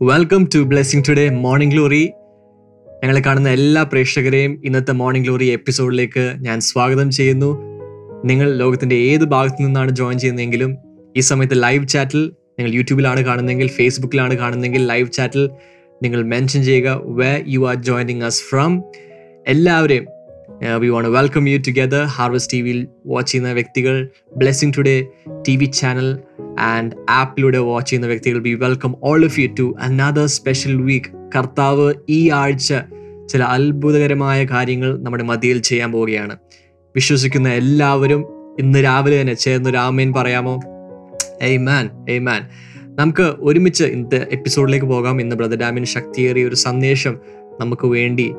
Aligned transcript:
Welcome 0.00 0.48
to 0.54 0.58
Blessing 0.62 1.02
Today 1.08 1.28
Morning 1.36 1.74
Glory 1.74 2.04
ഞങ്ങളെ 2.86 3.20
കാണുന്ന 3.20 3.48
എല്ലാ 3.50 3.82
പ്രേക്ഷകരെയും 3.82 4.62
ഇന്നത്തെ 4.64 4.92
മോർണിംഗ് 4.92 5.26
ഗ്ലോറി 5.26 5.46
എപ്പിസോഡിലേക്ക് 5.48 6.24
ഞാൻ 6.38 6.60
സ്വാഗതം 6.60 7.10
ചെയ്യുന്നു. 7.10 7.50
നിങ്ങൾ 8.24 8.52
ലോകത്തിന്റെ 8.52 8.96
ഏത് 9.04 9.24
ഭാഗത്തു 9.24 9.62
നിന്നാണ് 9.62 9.90
ജോയിൻ 9.90 10.18
ചെയ്യുന്നതെങ്കിലും 10.18 10.72
ഈ 11.16 11.20
സമയത്ത് 11.20 11.62
ലൈവ് 11.62 11.88
ചാറ്റിൽ 11.88 12.22
നിങ്ങൾ 12.58 12.72
യൂട്യൂബിലാണ് 12.74 13.20
കാണുന്നതെങ്കിൽ 13.24 13.68
ഫേസ്ബുക്കിലാണ് 13.68 14.34
കാണുന്നതെങ്കിൽ 14.34 14.86
ലൈവ് 14.86 15.10
ചാറ്റിൽ 15.12 15.44
നിങ്ങൾ 16.02 16.22
മെൻഷൻ 16.24 16.62
ചെയ്യുക 16.62 16.88
where 17.18 17.30
you 17.48 17.60
are 17.68 17.74
joining 17.82 18.22
us 18.22 18.42
from 18.50 18.72
എല്ലാവരെയും 19.46 20.06
we 20.80 20.88
want 20.88 21.08
welcome 21.08 21.48
you 21.48 21.58
together 21.68 22.04
Harvest 22.10 22.52
T 22.52 22.62
വിയിൽ 22.62 22.80
വാച്ച് 23.06 23.32
ചെയ്യുന്ന 23.32 23.52
വ്യക്തികൾ 23.52 23.94
Blessing 24.36 24.72
Today 24.76 24.96
T 25.46 25.56
V 25.56 25.64
channel 25.74 26.08
and 26.60 26.92
ആപ്പിലൂടെ 27.10 27.58
വാച്ച് 27.58 27.90
ചെയ്യുന്ന 27.90 28.06
വ്യക്തികൾ 28.06 28.38
be 28.38 28.54
welcome 28.54 28.96
all 29.02 29.24
of 29.24 29.40
you 29.40 29.48
to 29.58 29.76
another 29.80 30.26
special 30.26 30.76
week 30.82 31.28
കർത്താവ് 31.36 31.94
ഈ 32.08 32.30
ആഴ്ച 32.30 32.74
ചില 33.28 33.42
അത്ഭുതകരമായ 33.42 34.44
കാര്യങ്ങൾ 34.44 34.98
നമ്മുടെ 35.02 35.24
മതിയിൽ 35.24 35.58
ചെയ്യാൻ 35.58 35.92
പോവുകയാണ്. 35.92 36.36
വിശ്വസിക്കുന്ന 36.94 37.48
എല്ലാവരും 37.48 38.24
ഇന്ന് 38.60 38.84
രാവിലെ 38.84 39.20
തന്നെ 39.20 39.34
ചേർന്ന് 39.34 39.74
രാമേൻ 39.74 40.12
പറയാമോ? 40.12 40.60
എയ് 41.42 41.58
മാൻ 41.58 41.90
എയ് 42.08 42.18
മാൻ 42.18 42.42
നമുക്ക് 42.84 43.22
ഒരുമിച്ച് 43.22 43.84
ഇന്നത്തെ 43.84 44.26
എപ്പിസോഡിലേക്ക് 44.32 44.86
പോകാം. 44.86 45.20
ഇന്ന് 45.20 45.36
ബ്രദർ 45.36 45.56
ഡാമിന് 45.56 45.84
ശക്തിയേറിയ 45.84 46.44
ഒരു 46.44 46.54
സന്ദേശം 46.54 47.18
നമുക്ക് 47.60 47.86
വേണ്ടി 47.86 48.34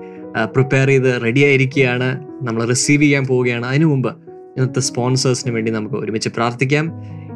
പ്രിപ്പയർ 0.46 0.88
ചെയ്ത് 0.88 1.22
റെഡി 1.24 1.42
ആയിരിക്കുകയാണ്. 1.46 2.20
നമ്മൾ 2.42 2.66
റിസീവ് 2.66 3.04
ചെയ്യാൻ 3.04 3.24
പോവുകയാണ്. 3.24 3.66
അതിനു 3.66 3.86
മുമ്പ് 3.86 4.10
ഇന്നത്തെ 4.58 4.80
സ്പോൺസേഴ്സിന് 4.80 5.54
വേണ്ടി 5.54 5.72
നമുക്ക് 5.72 5.96
ഒരുമിച്ച് 5.96 6.30
പ്രാർത്ഥിക്കാം. 6.30 6.86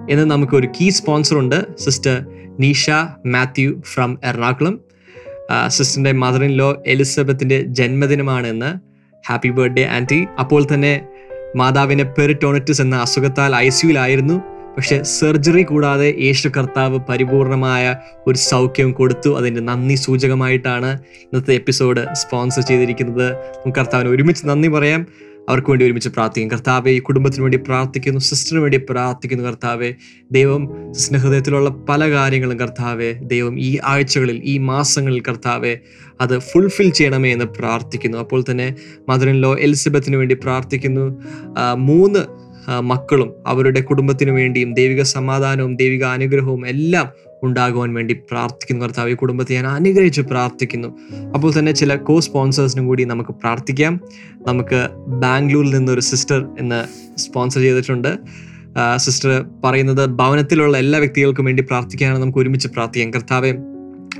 ഇന്ന് 0.09 0.25
നമുക്ക് 0.31 0.55
ഒരു 0.55 0.67
കീ 0.67 0.89
സ്പോൺസർ 0.89 1.37
ഉണ്ട് 1.37 1.77
sister 1.77 2.25
Nisha 2.59 2.89
Mathew 3.25 3.81
from 3.93 4.19
Ernakulam 4.23 4.81
സിസ്റ്ററിന്റെ 5.67 6.11
mother 6.11 6.43
in 6.43 6.51
law 6.51 6.83
എലിസബത്തിന്റെ 6.87 7.61
ജന്മദിനമാണ് 7.61 8.47
ഇന്ന് 8.47 8.71
ഹാപ്പി 9.27 9.49
ബർത്ത്ഡേ 9.49 9.83
ആന്റി 9.83 10.27
അപ്പോൾ 10.39 10.67
തന്നെ 10.73 11.01
മാതാവിനെ 11.55 12.03
പെറിറ്റോണിറ്റിസ് 12.03 12.81
എന്ന 12.81 12.95
അസുഖത്താൽ 12.95 13.55
ഐ 13.55 13.69
സിയുലായിരുന്നു 13.69 14.41
പക്ഷേ 14.75 15.03
സർജറി 15.03 15.63
കൂടാതെ 15.63 16.15
യേശു 16.19 16.49
കർത്താവ് 16.57 16.99
പരിപൂർണമായ 17.09 17.95
ഒരു 18.27 18.37
സൗഖ്യം 18.37 18.91
കൊടുത്തു. 18.91 19.37
അതിന്റെ 19.37 19.61
നന്ദി 19.61 19.95
സൂചകമായിട്ടാണ് 19.95 20.99
ഇന്നത്തെ 21.19 21.53
എപ്പിസോഡ് 21.53 22.07
സ്പോൺസർ 22.13 22.61
ചെയ്തിരിക്കുന്നത്. 22.61 23.33
നമുക്ക് 23.33 23.79
കർത്താവിന് 23.79 24.09
ഒരുമിച്ച് 24.09 24.47
നന്ദി 24.47 24.67
പറയാം. 24.67 25.07
അവർക്ക് 25.49 25.69
വേണ്ടി 25.69 25.85
ഒരുമിച്ച് 25.85 26.09
പ്രാർത്ഥിക്കും. 26.09 26.51
കർത്താവെ 26.51 26.91
ഈ 26.91 26.99
കുടുംബത്തിന് 26.99 27.41
വേണ്ടി 27.41 27.57
പ്രാർത്ഥിക്കുന്നു 27.57 28.19
സിസ്റ്ററിന് 28.19 28.61
വേണ്ടി 28.61 28.79
പ്രാർത്ഥിക്കുന്നു 28.89 29.43
കർത്താവെ. 29.43 29.89
ദൈവം 30.31 30.63
സ്നേഹൃദയത്തിലുള്ള 30.91 31.69
പല 31.89 32.11
കാര്യങ്ങളും 32.11 32.59
കർത്താവെ 32.59 33.11
ദൈവം 33.33 33.59
ഈ 33.59 33.69
ആഴ്ചകളിൽ 33.83 34.41
ഈ 34.43 34.57
മാസങ്ങളിൽ 34.57 35.21
കർത്താവെ 35.27 35.73
അത് 36.21 36.35
ഫുൾഫിൽ 36.39 36.89
ചെയ്യണമേ 36.89 37.31
എന്ന് 37.31 37.45
പ്രാർത്ഥിക്കുന്നു. 37.45 38.17
അപ്പോൾ 38.17 38.43
തന്നെ 38.51 38.75
മദറിൻലോ 39.09 39.51
എലിസബത്തിന് 39.59 40.15
വേണ്ടി 40.15 40.35
പ്രാർത്ഥിക്കുന്നു. 40.35 41.05
മൂന്ന് 41.89 42.23
മക്കളും 42.81 43.29
അവരുടെ 43.47 43.81
കുടുംബത്തിനു 43.81 44.31
വേണ്ടിയും 44.31 44.73
ദൈവിക 44.73 45.01
സമാധാനവും 45.01 45.75
ദൈവിക 45.75 46.03
അനുഗ്രഹവും 46.03 46.67
എല്ലാം 46.67 47.07
ഉണ്ടാകുവാൻ 47.43 47.93
വേണ്ടി 47.93 48.13
പ്രാർത്ഥിക്കുന്നു. 48.13 48.85
കർത്താവ് 48.85 49.09
ഈ 49.09 49.13
കുടുംബത്തെ 49.13 49.53
ഞാൻ 49.53 49.67
അനുഗ്രഹിച്ച് 49.67 50.21
പ്രാർത്ഥിക്കുന്നു. 50.21 50.87
അപ്പോൾ 51.33 51.59
തന്നെ 51.59 51.71
ചില 51.71 51.95
കോ 51.95 52.19
സ്പോൺസേഴ്സിനും 52.19 52.87
കൂടി 52.87 53.03
നമുക്ക് 53.03 53.29
പ്രാർത്ഥിക്കാം. 53.29 53.99
നമുക്ക് 54.47 54.89
ബാംഗ്ലൂരിൽ 55.07 55.75
നിന്നൊരു 55.75 55.99
സിസ്റ്റർ 55.99 56.47
എന്ന് 56.59 56.85
സ്പോൺസർ 57.19 57.61
ചെയ്തിട്ടുണ്ട്. 57.61 58.17
സിസ്റ്റർ 58.95 59.45
പറയുന്നത് 59.63 60.09
ഭവനത്തിലുള്ള 60.09 60.77
എല്ലാ 60.77 60.99
വ്യക്തികൾക്കും 60.99 61.45
വേണ്ടി 61.45 61.63
പ്രാർത്ഥിക്കാനാണ്. 61.63 62.21
നമുക്ക് 62.21 62.37
ഒരുമിച്ച് 62.37 62.67
പ്രാർത്ഥിക്കാം. 62.67 63.13
കർത്താവെ 63.13 63.53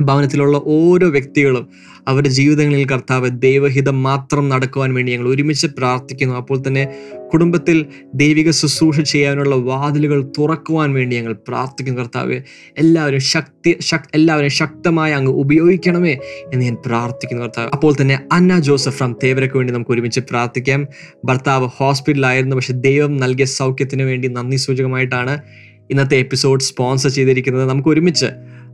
ഭവനത്തിലുള്ള 0.01 0.61
ഓരോ 0.66 1.09
വ്യക്തികളും 1.09 1.69
അവരുടെ 2.07 2.29
ജീവിതങ്ങളിൽ 2.29 2.85
കർത്താവ് 2.85 3.29
ദൈവഹിതം 3.29 4.03
മാത്രം 4.03 4.50
നടക്കുവാൻ 4.50 4.94
വേണ്ടി 4.94 5.11
ഞങ്ങൾ 5.11 5.28
ഒരുമിച്ച് 5.28 5.67
പ്രാർത്ഥിക്കുന്നു. 5.67 6.35
അപ്പോൾ 6.35 6.63
തന്നെ 6.67 6.88
കുടുംബത്തിൽ 7.33 7.85
ദൈവിക 8.16 8.51
ശുശ്രൂഷ 8.51 9.00
ചെയ്യാനുള്ള 9.00 9.55
വാതിലുകൾ 9.55 10.31
തുറക്കുവാൻ 10.39 10.94
വേണ്ടി 10.94 11.16
ഞങ്ങൾ 11.16 11.34
പ്രാർത്ഥിക്കുന്നു 11.34 12.01
കർത്താവ്. 12.01 12.41
എല്ലാവരും 12.78 13.19
ശക്തി 13.19 13.78
ശക് 13.81 14.09
എല്ലാവരും 14.13 14.50
ശക്തമായി 14.50 15.13
അങ്ങ് 15.13 15.31
ഉപയോഗിക്കണമേ 15.31 16.17
എന്ന് 16.53 16.66
ഞാൻ 16.66 16.78
പ്രാർത്ഥിക്കുന്നു 16.85 17.44
കർത്താവ്. 17.44 17.69
അപ്പോൾ 17.73 17.95
തന്നെ 18.01 18.19
അന്ന 18.31 18.59
ജോസഫ് 18.59 18.97
ഫ്രം 18.97 19.16
തേവരയ്ക്ക് 19.23 19.57
വേണ്ടി 19.57 19.73
നമുക്ക് 19.73 19.91
ഒരുമിച്ച് 19.91 20.19
പ്രാർത്ഥിക്കാം. 20.19 20.88
ഭർത്താവ് 21.25 21.69
ഹോസ്പിറ്റലായിരുന്നു 21.78 22.55
പക്ഷെ 22.55 22.73
ദൈവം 22.73 23.17
നൽകിയ 23.17 23.45
സൗഖ്യത്തിന് 23.45 24.03
വേണ്ടി 24.03 24.28
നന്ദി 24.28 24.55
സൂചകമായിട്ടാണ് 24.55 25.41
ഇന്നത്തെ 25.91 26.17
എപ്പിസോഡ് 26.17 26.61
സ്പോൺസർ 26.61 27.09
ചെയ്തിരിക്കുന്നത്. 27.09 27.69
നമുക്ക് 27.69 27.89
ഒരുമിച്ച് 27.89 28.25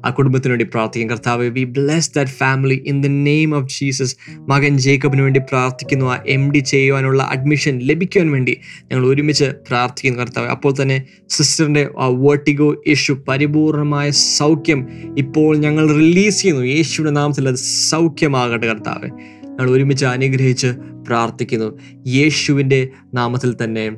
ആ 0.06 0.10
കുടുംബത്തിന് 0.10 0.52
വേണ്ടി 0.52 0.66
പ്രാർത്ഥിക്കും. 0.66 1.10
കർത്താവ് 1.10 1.48
we 1.48 1.64
bless 1.64 2.12
that 2.16 2.32
family 2.32 2.84
in 2.88 3.02
the 3.02 3.08
name 3.08 3.56
of 3.56 3.80
Jesus 3.80 4.16
മകൻ 4.40 4.78
ജേക്കബിന് 4.78 5.22
വേണ്ടി 5.22 5.40
പ്രാർത്ഥിക്കുന്നു. 5.40 6.06
ആ 6.06 6.24
എം 6.28 6.52
ഡി 6.52 6.60
ചെയ്യുവാനുള്ള 6.60 7.24
അഡ്മിഷൻ 7.24 7.80
ലഭിക്കുവാൻ 7.80 8.32
വേണ്ടി 8.32 8.58
ഞങ്ങൾ 8.92 9.06
ഒരുമിച്ച് 9.06 9.46
പ്രാർത്ഥിക്കുന്നു 9.46 10.20
കർത്താവ്. 10.20 10.48
അപ്പോൾ 10.48 10.74
തന്നെ 10.82 11.04
സിസ്റ്ററിന്റെ 11.30 11.90
ആ 12.00 12.08
വേർട്ടിഗോ 12.08 12.84
ഇഷ്യൂ 12.88 13.16
പരിപൂർണമായ 13.28 14.10
സൗഖ്യം 14.10 14.88
ഇപ്പോൾ 15.18 15.58
ഞങ്ങൾ 15.58 15.96
റിലീസ് 15.96 16.42
ചെയ്യുന്നു. 16.42 16.66
യേശുവിന്റെ 16.66 17.22
നാമത്തിൽ 17.22 17.48
അത് 17.48 17.56
സൗഖ്യമാകട്ടെ 17.90 18.68
കർത്താവ്. 18.68 19.10
ഞങ്ങൾ 19.46 19.72
ഒരുമിച്ച് 19.72 20.06
അനുഗ്രഹിച്ച് 20.06 20.68
പ്രാർത്ഥിക്കുന്നു. 21.08 21.80
യേശുവിന്റെ 22.08 22.90
നാമത്തിൽ 23.14 23.56
തന്നെ. 23.64 23.92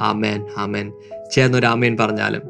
ആമേൻ 0.00 0.44
ആമേൻ. 0.58 0.92
ചേർന്നൊരു 1.34 1.66
ആമേൻ 1.66 1.96
പറഞ്ഞാലും. 1.96 2.42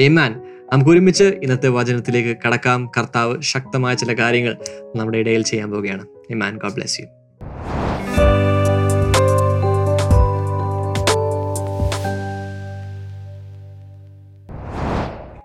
ഏമാൻ 0.00 0.43
നമുക്ക് 0.72 0.90
ഒരുമിച്ച് 0.90 1.24
ഇന്നത്തെ 1.24 1.68
വചനത്തിലേക്ക് 1.68 2.36
കടക്കാം. 2.46 2.90
കർത്താവ് 2.96 3.42
ശക്തമായ 3.42 3.94
ചില 3.94 4.12
കാര്യങ്ങൾ 4.12 4.56
നമ്മുടെ 4.96 5.18
ഇടയിൽ 5.18 5.42
ചെയ്യാൻ 5.42 5.70
പോവുകയാണ്. 5.70 6.06
Man 6.34 6.56
God 6.56 6.72
bless 6.72 7.00
you 7.00 7.06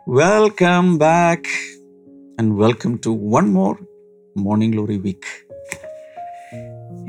welcome 0.07 0.97
back 0.97 1.51
and 2.39 2.61
welcome 2.61 2.99
to 3.05 3.09
one 3.09 3.49
more 3.49 3.75
Morning 4.37 4.73
Glory 4.73 4.97
week 4.97 5.49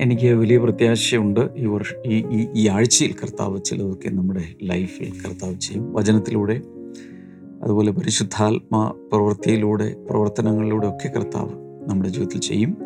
എനിക്ക് 0.01 0.27
വലിയ 0.27 0.59
പ്രത്യാശയുണ്ട്. 0.59 1.41
ഈ 1.57 1.65
വർഷം 1.67 2.13
ഈ 2.13 2.25
ഈ 2.31 2.49
ഈ 2.55 2.69
ആഴ്ചയിൽ 2.69 3.13
കർത്താവ് 3.13 3.65
ചിലതൊക്കെ 3.65 4.09
നമ്മുടെ 4.09 4.45
ലൈഫിൽ 4.63 5.13
കർത്താവ് 5.27 5.55
ചെയ്യും. 5.55 5.93
വചനത്തിലൂടെ 5.93 6.61
അതുപോലെ 7.63 7.91
പരിശുദ്ധാത്മ 7.93 8.95
പ്രവൃത്തിയിലൂടെ 9.13 9.97
പ്രവർത്തനങ്ങളിലൂടെ 10.11 10.89
ഒക്കെ 10.89 11.09
കർത്താവ് 11.09 11.51
നമ്മുടെ 11.89 12.11
ജീവിതത്തിൽ 12.11 12.41
ചെയ്യും. 12.41 12.77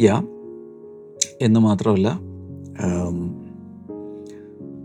യാ 0.00 0.22
എന്ന് 1.40 1.60
മാത്രമല്ല 1.60 2.20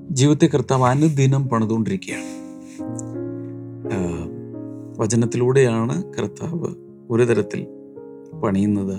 ജീവിതത്തെ 0.09 0.45
കർത്താവ് 0.45 0.83
അനുദിനം 0.83 1.49
പണിതുകൊണ്ടിരിക്കുകയാണ്. 1.49 2.29
വചനത്തിലൂടെയാണ് 4.97 6.03
കർത്താവ് 6.13 6.75
ഒരു 7.09 7.23
തരത്തിൽ 7.23 7.67
പണിയുന്നത്. 8.43 8.97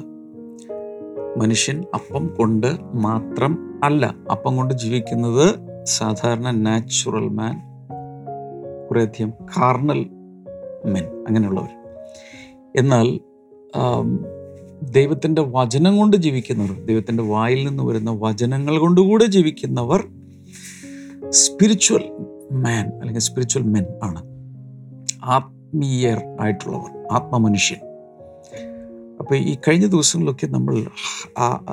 മനുഷ്യൻ 1.40 1.84
അപ്പം 1.94 2.26
കൊണ്ട് 2.38 2.76
മാത്രം 2.94 3.80
അല്ല 3.84 4.14
അപ്പം 4.30 4.56
കൊണ്ട് 4.56 4.74
ജീവിക്കുന്നത് 4.74 5.54
സാധാരണ 5.84 6.50
നാച്ചുറൽ 6.50 7.28
മാൻ 7.28 7.73
കുറേയധികം 8.90 9.30
കാർണൽ 9.56 10.00
മെൻ 10.86 11.04
അങ്ങനെയുള്ളവർ. 11.26 11.72
എന്നാൽ 12.76 13.06
ദൈവത്തിന്റെ 14.90 15.42
വചനം 15.42 15.96
കൊണ്ട് 15.96 16.16
ജീവിക്കുന്നവർ 16.16 16.84
ദൈവത്തിന്റെ 16.84 17.22
വായിൽ 17.22 17.68
നിന്ന് 17.68 17.82
വരുന്ന 17.82 18.10
വചനങ്ങൾ 18.22 18.78
കൊണ്ടുകൂടെ 18.78 19.24
ജീവിക്കുന്നവർ 19.24 20.00
സ്പിരിച്വൽ 21.30 22.04
മാൻ 22.52 22.86
അല്ലെങ്കിൽ 23.00 23.20
സ്പിരിച്വൽ 23.20 23.62
മെൻ 23.62 23.86
ആണ്. 24.02 24.20
ആത്മീയർ 25.24 26.18
ആയിട്ടുള്ളവർ 26.40 26.90
ആത്മമനുഷ്യൻ. 27.12 27.80
അപ്പോൾ 29.20 29.36
ഈ 29.36 29.56
കഴിഞ്ഞ 29.68 29.86
ദിവസങ്ങളിലൊക്കെ 29.86 30.46
നമ്മൾ 30.46 30.74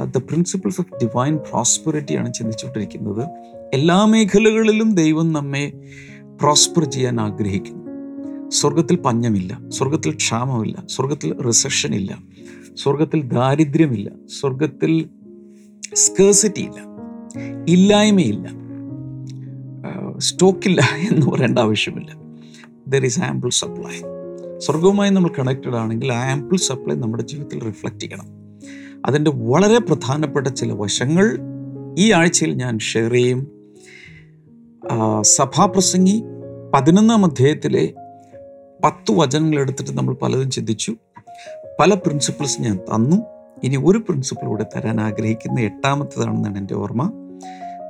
ദ 0.06 0.18
പ്രിൻസിപ്പിൾസ് 0.18 0.82
ഓഫ് 0.82 1.06
ഡിവൈൻ 1.06 1.38
പ്രോസ്പെറിറ്റിയാണ് 1.38 2.34
ചിന്തിച്ചുകൊണ്ടിരിക്കുന്നത്. 2.34 3.24
എല്ലാ 3.74 4.06
മേഖലകളിലും 4.06 4.96
ദൈവം 4.96 5.34
നമ്മെ 5.34 5.66
പ്രോസ്പർ 6.42 6.84
ചെയ്യാൻ 6.84 7.22
ആഗ്രഹിക്കുന്നു. 7.22 7.82
സ്വർഗത്തിൽ 8.50 8.96
പഞ്ഞമില്ല 8.96 9.60
സ്വർഗത്തിൽ 9.70 10.12
ക്ഷാമമില്ല 10.12 10.84
സ്വർഗത്തിൽ 10.90 11.42
റിസഷൻ 11.42 11.96
ഇല്ല 11.96 12.18
സ്വർഗത്തിൽ 12.76 13.22
ദാരിദ്ര്യമില്ല 13.22 14.10
സ്വർഗത്തിൽ 14.40 15.10
സ്കേഴ്സിറ്റി 15.96 16.62
ഇല്ല 16.62 16.80
ഇല്ലായ്മയില്ല 17.68 18.48
സ്റ്റോക്കില്ല 20.18 20.82
എന്ന് 21.12 21.28
പറയേണ്ട 21.28 21.60
ആവശ്യമില്ല. 21.60 22.12
ദർ 22.88 23.06
ഈസ് 23.06 23.20
ആംപിൾ 23.20 23.50
സപ്ലൈ 23.50 23.98
സ്വർഗവുമായി 24.58 25.10
നമ്മൾ 25.10 25.32
കണക്റ്റഡ് 25.40 25.76
ആണെങ്കിൽ 25.76 26.14
ആ 26.14 26.32
ആംപിൾ 26.32 26.58
സപ്ലൈ 26.58 26.96
നമ്മുടെ 26.96 27.24
ജീവിതത്തിൽ 27.24 27.60
റിഫ്ലക്റ്റ് 27.60 28.00
ചെയ്യണം. 28.00 28.28
അതിന്റെ 29.06 29.32
വളരെ 29.32 29.80
പ്രധാനപ്പെട്ട 29.80 30.48
ചില 30.48 30.72
വശങ്ങൾ 30.72 31.40
ഈ 32.00 32.12
ആഴ്ചയിൽ 32.12 32.54
ഞാൻ 32.54 32.80
ഷെയർ 32.80 33.12
ചെയ്യും. 33.12 33.61
സഭാപ്രസംഗി 35.22 36.24
പതിനൊന്നാം 36.74 37.26
അധ്യായത്തിലെ 37.26 37.94
പത്ത് 38.84 39.12
വചനങ്ങൾ 39.12 39.60
എടുത്തിട്ട് 39.60 39.92
നമ്മൾ 39.92 40.14
പലതും 40.14 40.52
ചിന്തിച്ചു. 40.52 40.96
പല 41.80 41.94
പ്രിൻസിപ്പിൾസ് 41.94 42.62
ഞാൻ 42.62 42.78
തന്നു. 42.78 43.16
ഇനി 43.64 43.78
ഒരു 43.86 43.98
പ്രിൻസിപ്പിൾ 43.98 44.46
കൂടെ 44.46 44.66
തരാൻ 44.76 45.02
ആഗ്രഹിക്കുന്ന 45.02 45.60
എട്ടാമത്തേതാണെന്നാണ് 45.60 46.58
എന്റെ 46.58 46.74
ഓർമ്മ. 46.74 47.12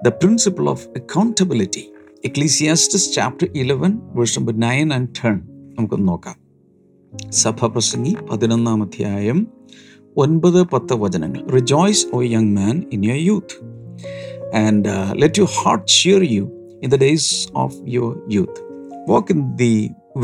The 0.05 0.07
principle 0.07 0.69
of 0.69 0.87
accountability 0.87 1.93
Ecclesiastes 2.25 3.13
chapter 3.13 3.49
eleven 3.55 3.99
verse 4.03 4.39
number 4.39 4.59
nine 4.59 4.93
and 4.93 5.09
ten 5.09 5.41
നമുക്കൊന്ന് 5.77 6.07
നോക്കാം. 6.07 6.35
സഭാപ്രസംഗി 7.29 8.15
പതിനൊന്നാം 8.31 8.83
അധ്യായം 8.83 9.47
ഒൻപത് 10.17 10.63
പത്ത് 10.63 10.93
വചനങ്ങൾ. 10.93 11.47
Rejoice 11.47 12.07
O 12.13 12.21
young 12.21 12.57
man 12.57 12.83
in 12.93 13.05
your 13.05 13.25
youth 13.25 13.65
and 14.55 15.21
let 15.21 15.39
you 15.39 15.45
heart 15.45 15.87
cheer 15.87 16.23
you 16.23 16.60
in 16.83 16.89
the 16.93 17.01
days 17.07 17.25
of 17.63 17.71
your 17.95 18.11
youth. 18.27 18.57
Walk 19.11 19.29
in 19.33 19.55
the 19.55 19.75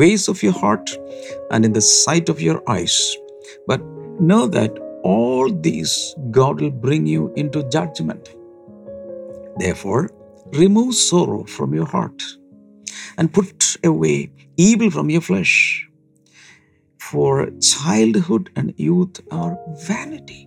ways 0.01 0.24
of 0.31 0.44
your 0.45 0.56
heart 0.63 0.88
and 1.51 1.65
in 1.68 1.74
the 1.74 1.81
sight 1.81 2.27
of 2.30 2.42
your 2.48 2.59
eyes. 2.68 2.98
But 3.69 3.81
know 4.30 4.44
that 4.48 4.74
all 5.04 5.48
these 5.68 5.94
God 6.31 6.62
will 6.62 6.75
bring 6.86 7.06
you 7.06 7.24
into 7.36 7.59
judgment. 7.75 8.24
Therefore, 9.63 10.09
remove 10.63 10.94
sorrow 11.09 11.44
from 11.56 11.74
your 11.74 11.86
heart 11.86 12.21
and 13.18 13.33
put 13.38 13.77
away 13.83 14.18
evil 14.57 14.89
from 14.89 15.10
your 15.10 15.21
flesh. 15.21 15.53
For 17.00 17.50
childhood 17.62 18.50
and 18.57 18.74
youth 18.77 19.18
are 19.31 19.56
vanity. 19.88 20.42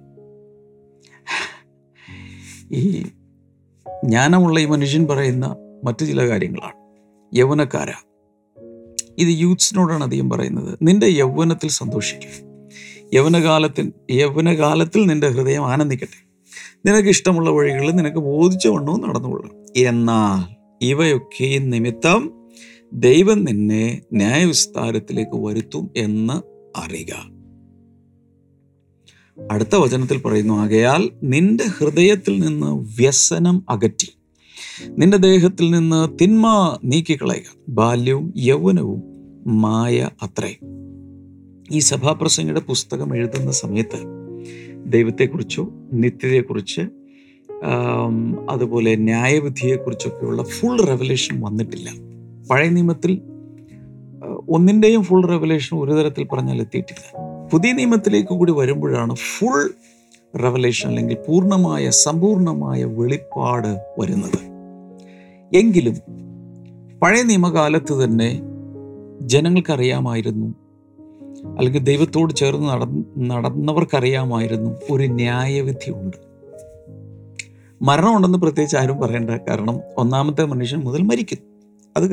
ഈ 2.79 2.83
ജ്ഞാനമുള്ള 4.11 4.59
ഈ 4.65 4.67
മനുഷ്യൻ 4.73 5.05
പറയുന്ന 5.11 5.47
മറ്റു 5.85 6.05
ചില 6.05 6.29
കാര്യങ്ങളാണ്. 6.29 6.75
യൗവനക്കാര. 7.39 7.89
ഇത് 9.19 9.29
യൂത്ത്സിനോടാണ് 9.29 10.05
അധികം 10.05 10.31
പറയുന്നത്. 10.31 10.79
നിന്റെ 10.83 11.07
യൗവനത്തിൽ 11.07 11.69
സന്തോഷിക്കും. 11.69 12.51
യൗവനകാലത്തിൽ 13.15 13.93
യൗവനകാലത്തിൽ 14.11 15.07
നിന്റെ 15.07 15.29
ഹൃദയം 15.29 15.67
ആനന്ദിക്കട്ടെ. 15.67 16.31
നിനക്ക് 16.87 17.09
ഇഷ്ടമുള്ള 17.09 17.51
വഴികളിൽ 17.51 17.91
നിനക്ക് 17.91 18.17
ബോധിച്ച 18.17 18.67
വണ്ണവും 18.67 19.09
നടന്നുകൊള്ളും. 19.09 19.67
എന്നാൽ 19.77 20.57
ഇവയൊക്കെ 20.83 21.59
നിമിത്തം 21.59 22.49
ദൈവം 22.93 23.45
നിന്നെ 23.45 24.03
ന്യായവിസ്താരത്തിലേക്ക് 24.13 25.45
വരുത്തും 25.45 25.91
എന്ന് 25.97 26.33
അറിയുക. 26.79 27.41
അടുത്ത 29.51 29.77
വചനത്തിൽ 29.77 30.23
പറയുന്നു 30.23 30.55
ആകയാൽ 30.55 31.11
നിന്റെ 31.23 31.65
ഹൃദയത്തിൽ 31.65 32.41
നിന്ന് 32.41 32.67
വ്യസനം 32.67 33.65
അകറ്റി. 33.69 34.20
നിന്റെ 34.99 35.17
ദേഹത്തിൽ 35.17 35.71
നിന്ന് 35.71 36.19
തിന്മ 36.19 36.79
നീക്കിക്കളയുക. 36.85 37.57
ബാല്യവും 37.69 38.35
യൗവനവും 38.37 39.03
മായ 39.47 40.09
അത്രേ. 40.23 40.57
ഈ 41.73 41.79
സഭാപ്രസംഗയുടെ 41.79 42.61
പുസ്തകം 42.61 43.17
എഴുതുന്ന 43.17 43.53
സമയത്ത് 43.53 43.99
ദൈവത്തെക്കുറിച്ചോ 44.87 45.69
നിത്യതയെക്കുറിച്ച് 45.93 46.81
അതുപോലെ 48.51 48.97
ന്യായവിധിയെക്കുറിച്ചൊക്കെയുള്ള 48.97 50.43
ഫുൾ 50.43 50.81
റെവലേഷൻ 50.81 51.41
വന്നിട്ടില്ല. 51.41 51.89
പഴയ 52.51 52.69
നിയമത്തിൽ 52.69 53.21
ഒന്നിന്റെയും 54.49 55.03
ഫുൾ 55.03 55.27
റെവലേഷൻ 55.27 55.79
ഒരു 55.79 55.93
തരത്തിൽ 55.93 56.25
പറഞ്ഞാൽ 56.25 56.61
എത്തിയിട്ടില്ല. 56.61 57.05
പുതിയ 57.53 57.73
നിയമത്തിലേക്ക് 57.73 58.29
കൂടി 58.29 58.53
വരുമ്പോഴാണ് 58.53 59.15
ഫുൾ 59.15 59.71
റെവലേഷൻ 60.43 60.89
അല്ലെങ്കിൽ 60.89 61.17
പൂർണമായ 61.29 61.91
സമ്പൂർണമായ 61.91 62.85
വെളിപ്പാട് 62.85 63.79
വരുന്നത്. 63.99 64.60
എങ്കിലും 65.55 65.95
പഴയ 66.99 67.23
നിയമകാലത്ത് 67.23 68.05
തന്നെ 68.05 68.41
ജനങ്ങൾക്കറിയാമായിരുന്നു. 69.23 70.55
അല്ലെങ്കിൽ 71.59 71.83
ദൈവത്തോട് 71.83 72.35
ചേർന്ന് 72.35 72.69
നട 72.69 72.85
നടന്നവർക്കറിയാമായിരുന്നു 73.19 74.71
ഒരു 74.91 75.07
ന്യായവിധി 75.07 75.91
ഉണ്ട്. 75.91 76.17
മരണമുണ്ടെന്ന് 77.83 78.39
പ്രത്യേകിച്ച് 78.39 78.77
ആരും 78.77 78.99
പറയേണ്ട 79.01 79.31
കാരണം 79.31 79.81
ഒന്നാമത്തെ 79.99 80.45
മനുഷ്യൻ 80.45 80.81
മുതൽ 80.81 81.03
മരിക്കും 81.03 81.39
അത് 81.97 82.11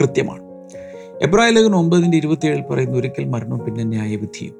കൃത്യമാണ്. 0.00 0.42
എബ്രാഹിം 1.22 1.54
ലേഖനം 1.54 1.76
ഒമ്പതിന്റെ 1.76 2.16
ഇരുപത്തിയേഴിൽ 2.16 2.62
പറയുന്ന 2.62 2.96
ഒരിക്കൽ 2.96 3.24
മരണം 3.24 3.58
പിന്നെ 3.58 3.84
ന്യായവിധിയും. 3.84 4.54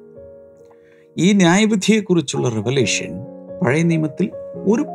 ഈ 1.17 1.33
ന്യായവിധിയെക്കുറിച്ചുള്ള 1.33 2.49
റെവലേഷൻ 2.49 3.19
പഴയ 3.65 3.83
നിയമത്തിൽ 3.83 4.29
ഒരു 4.55 4.85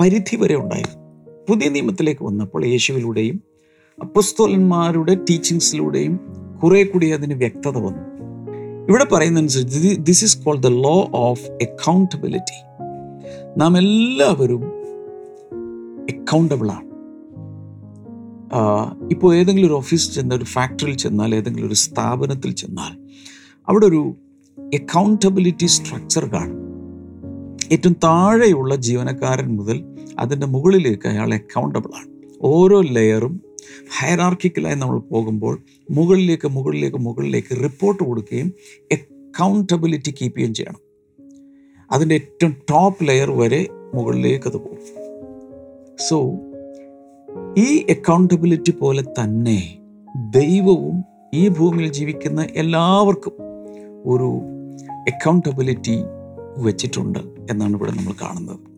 പരിധി 0.00 0.36
വരെ 0.36 0.56
ഉണ്ടായിരുന്നു. 0.56 0.99
പുതിയ 1.50 1.68
നിയമത്തിലേക്ക് 1.68 2.24
വന്നപ്പോൾ 2.24 2.64
യേശുവിലൂടെയും 2.64 3.40
അപ്പസ്തോലന്മാരുടെ 4.00 5.14
ടീച്ചിങ്സിലൂടെയും 5.14 6.20
കുറെ 6.62 6.82
കൂടി 6.84 7.08
അതിന് 7.08 7.34
വ്യക്തത 7.34 7.78
വന്നു. 7.78 8.04
ഇവിടെ 8.88 9.04
പറയുന്നതനുസരിച്ച് 9.04 9.96
this 10.00 10.24
is 10.24 10.38
called 10.38 10.62
the 10.62 10.66
law 10.66 11.08
of 11.14 11.50
accountability 11.50 12.58
നാം 13.56 13.78
എല്ലാവരും 13.78 14.62
അക്കൗണ്ടബിൾ 16.14 16.70
ആണ്. 16.70 16.86
ഇപ്പോൾ 19.10 19.36
ഏതെങ്കിലും 19.36 19.66
ഒരു 19.66 19.74
ഓഫീസിൽ 19.74 20.12
ചെന്നാൽ 20.12 20.36
ഒരു 20.36 20.44
ഫാക്ടറിയിൽ 20.44 20.96
ചെന്നാൽ 20.96 21.34
ഏതെങ്കിലും 21.34 21.66
ഒരു 21.66 21.74
സ്ഥാപനത്തിൽ 21.74 22.52
ചെന്നാൽ 22.52 22.98
അവിടെ 23.68 23.86
ഒരു 23.86 24.14
അക്കൗണ്ടബിലിറ്റി 24.58 25.66
സ്ട്രക്ചർ 25.66 26.24
കാണും. 26.24 26.58
ഏറ്റവും 27.72 27.96
താഴെയുള്ള 28.04 28.76
ജീവനക്കാരൻ 28.76 29.56
മുതൽ 29.56 29.89
അതിന്റെ 30.18 30.46
മുകളിലേക്ക് 30.46 31.08
അയാൾ 31.08 31.34
അക്കൗണ്ടബിൾ 31.34 31.90
ആണ്. 31.94 32.10
ഓരോ 32.42 32.80
ലെയറും 32.80 33.42
ഹയറാർക്കിക്കലായി 33.98 34.74
നമ്മൾ 34.74 34.98
പോകുമ്പോൾ 34.98 35.58
മുകളിലേക്ക് 35.90 36.48
മുകളിലേക്ക് 36.48 36.96
മുകളിലേക്ക് 36.96 37.62
റിപ്പോർട്ട് 37.62 38.04
കൊടുക്കുകയും 38.04 38.52
അക്കൗണ്ടബിലിറ്റി 38.92 40.10
കീപ്പ് 40.10 40.38
ചെയ്യുകയും 40.38 40.54
ചെയ്യണം. 40.54 40.80
അതിന്റെ 41.92 42.14
ഏറ്റവും 42.14 42.52
ടോപ്പ് 42.52 43.08
ലെയർ 43.08 43.30
വരെ 43.30 43.68
മുകളിലേക്ക് 43.94 44.48
അത് 44.48 44.56
പോകും. 44.56 44.78
സോ 45.98 46.32
ഈ 47.58 47.86
അക്കൗണ്ടബിലിറ്റി 47.90 48.70
പോലെ 48.70 49.02
തന്നെ 49.02 49.80
ദൈവവും 50.30 51.04
ഈ 51.34 51.48
ഭൂമിയിൽ 51.48 51.92
ജീവിക്കുന്ന 51.92 52.46
എല്ലാവർക്കും 52.54 53.32
ഒരു 54.06 54.40
അക്കൗണ്ടബിലിറ്റി 55.00 56.04
വെച്ചിട്ടുണ്ട് 56.58 57.18
എന്നാണ് 57.50 57.74
ഇവിടെ 57.74 57.90
നമ്മൾ 57.90 58.14
കാണുന്നത്. 58.22 58.69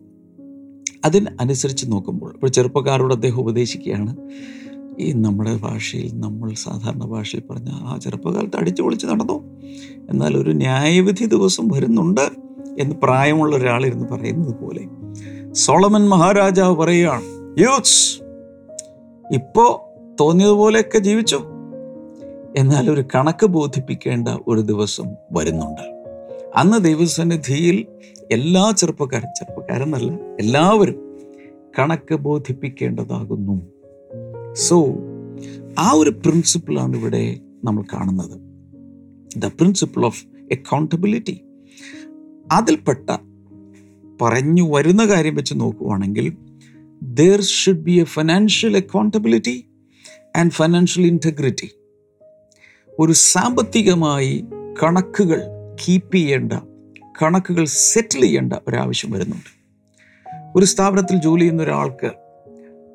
അതിന് 1.05 1.27
അനുസരിച്ച് 1.41 1.91
നോക്കുമ്പോൾ 1.91 2.33
ഇപ്പോൾ 2.33 2.47
ചെറുപ്പക്കാരോട് 2.47 3.13
അദ്ദേഹം 3.13 3.39
ഉപദേശിക്കുകയാണ് 3.39 4.17
ഈ 4.99 5.11
നമ്മുടെ 5.11 5.57
ഭാഷയിൽ 5.57 6.19
നമ്മൾ 6.19 6.53
സാധാരണ 6.53 7.05
ഭാഷയിൽ 7.05 7.53
പറഞ്ഞ 7.53 7.69
ആ 7.69 7.97
ചെറുപ്പകാലത്ത് 7.97 8.57
അടിച്ചു 8.57 8.81
പൊളിച്ച് 8.81 9.05
നടന്നു? 9.05 9.59
എന്നാൽ 10.09 10.37
ഒരു 10.37 10.51
ന്യായവിധി 10.51 11.25
ദിവസം 11.25 11.67
വരുന്നുണ്ട് 11.67 12.21
എന്ന് 12.79 12.95
പ്രായമുള്ള 13.03 13.55
ഒരാളിരുന്ന് 13.55 14.07
പറയുന്നത് 14.07 14.55
പോലെ 14.55 14.83
സോളമൻ 15.53 16.09
മഹാരാജാവ് 16.09 16.75
പറയുകയാണ് 16.75 17.23
യൂത്ത്സ് 17.59 18.23
ഇപ്പോൾ 19.33 19.69
തോന്നിയതുപോലെയൊക്കെ 20.19 20.99
ജീവിച്ചു. 20.99 21.39
എന്നാൽ 22.57 22.91
ഒരു 22.91 23.03
കണക്ക് 23.15 23.45
ബോധിപ്പിക്കേണ്ട 23.45 24.27
ഒരു 24.47 24.61
ദിവസം 24.61 25.03
വരുന്നുണ്ട്. 25.31 25.92
അന്ന് 26.57 26.83
ദൈവസന്നിധിയിൽ 26.83 27.85
എല്ലാ 28.31 28.71
ചെറുപ്പക്കാരും 28.71 29.29
ചെറുപ്പക്കാരെന്നല്ല 29.39 30.11
എല്ലാവരും 30.39 31.19
കണക്ക് 31.79 32.15
ബോധിപ്പിക്കേണ്ടതാകുന്നു. 32.15 33.55
സോ 34.53 34.95
ആ 35.79 35.91
ഒരു 35.91 36.09
പ്രിൻസിപ്പിളാണ് 36.09 36.97
ഇവിടെ 36.97 37.39
നമ്മൾ 37.63 37.83
കാണുന്നത്. 37.93 38.39
ദ 39.37 39.45
പ്രിൻസിപ്പിൾ 39.45 40.05
ഓഫ് 40.05 40.25
അക്കൗണ്ടബിലിറ്റി 40.51 41.43
അതിൽപ്പെട്ട 42.51 43.17
പറഞ്ഞു 44.21 44.75
വരുന്ന 44.75 45.05
കാര്യം 45.05 45.35
വെച്ച് 45.35 45.53
നോക്കുവാണെങ്കിൽ 45.57 46.33
there 47.01 47.41
should 47.41 47.79
be 47.79 47.91
a 47.91 48.03
financial 48.03 48.77
accountability 48.77 49.67
and 50.35 50.51
financial 50.51 51.05
integrity 51.05 51.69
ഒരു 52.99 53.11
സാമ്പത്തികമായി 53.11 54.45
കണക്കുകൾ 54.83 55.41
കീപ്പ് 55.75 56.15
ചെയ്യേണ്ട 56.15 56.53
കണക്കുകൾ 57.21 57.65
സെറ്റിൽ 57.65 58.21
ചെയ്യേണ്ട 58.21 58.53
ഒരാവശ്യം 58.67 59.11
വരുന്നുണ്ട്. 59.11 59.63
ഒരു 60.55 60.65
സ്ഥാപനത്തിൽ 60.65 61.15
ജോലി 61.15 61.41
ചെയ്യുന്ന 61.41 61.63
ഒരാൾക്ക് 61.63 62.11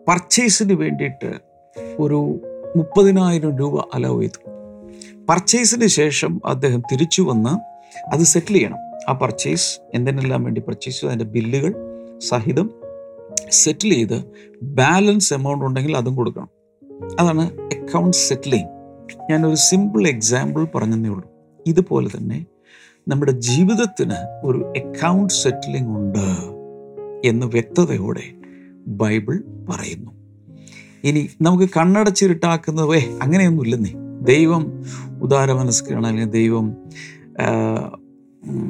പർച്ചേസിന് 0.08 0.72
വേണ്ടിയിട്ട് 0.72 1.34
ഒരു 1.98 2.40
മുപ്പതിനായിരം 2.76 3.58
രൂപ 3.58 3.88
അലോ 3.94 4.20
ചെയ്തു. 4.20 4.50
പർച്ചേസിന് 5.28 5.86
ശേഷം 5.86 6.40
അദ്ദേഹം 6.44 6.82
തിരിച്ചു 6.92 7.22
വന്ന് 7.22 7.78
അത് 8.12 8.20
സെറ്റിൽ 8.20 8.52
ചെയ്യണം. 8.52 8.76
ആ 9.08 9.12
പർച്ചേസ് 9.12 9.78
എന്തിനെല്ലാം 9.94 10.44
വേണ്ടി 10.44 10.60
പർച്ചേസ് 10.60 10.96
ചെയ്തു? 10.96 11.06
അതിന്റെ 11.06 11.24
ബില്ലുകൾ 11.24 11.74
സഹിതം 12.18 12.70
സെറ്റിൽ 13.50 13.94
ചെയ്ത് 13.94 14.24
ബാലൻസ് 14.62 15.34
എമൗണ്ട് 15.34 15.64
ഉണ്ടെങ്കിൽ 15.64 15.96
അതും 15.96 16.16
കൊടുക്കണം. 16.16 16.48
അതാണ് 17.20 17.60
അക്കൗണ്ട് 17.60 18.16
സെറ്റിലിംഗ് 18.16 18.68
ഞാനൊരു 19.30 19.54
സിമ്പിൾ 19.54 20.08
എക്സാമ്പിൾ 20.08 20.64
പറഞ്ഞതേ 20.74 21.08
ഉള്ളൂ. 21.08 21.30
ഇതുപോലെ 21.66 22.08
തന്നെ 22.08 22.46
നമ്മുടെ 23.08 23.32
ജീവിതത്തിന് 23.32 24.46
ഒരു 24.46 24.72
അക്കൗണ്ട് 24.76 25.32
സെറ്റിലിംഗ് 25.32 25.98
ഉണ്ട് 25.98 26.26
എന്ന് 27.28 27.46
വ്യക്തതയോടെ 27.46 28.22
ബൈബിൾ 28.86 29.42
പറയുന്നു. 29.68 30.12
ഇനി 31.04 31.28
നമുക്ക് 31.40 31.68
കണ്ണടച്ചിരുട്ടാക്കുന്നത് 31.76 32.98
അങ്ങനെയൊന്നും 33.22 33.64
ഇല്ലെന്നേ 33.64 33.92
ദൈവം 34.20 34.82
ഉദാരമനസ്കരാണ് 35.22 36.06
അല്ലെങ്കിൽ 36.06 36.32
ദൈവം 36.32 36.76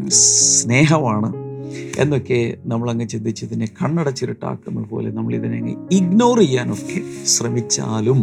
സ്നേഹമാണ് 0.09 1.49
എന്നൊക്കെ 1.99 2.57
നമ്മളങ്ങ് 2.65 3.09
ചിന്തിച്ച് 3.09 3.45
ഇതിനെ 3.45 3.67
കണ്ണടച്ചിരുട്ടാക്കുന്നത് 3.67 4.89
പോലെ 4.89 5.11
നമ്മൾ 5.11 5.35
ഇതിനെ 5.35 5.77
ഇഗ്നോർ 5.91 6.39
ചെയ്യാനൊക്കെ 6.39 7.25
ശ്രമിച്ചാലും 7.25 8.21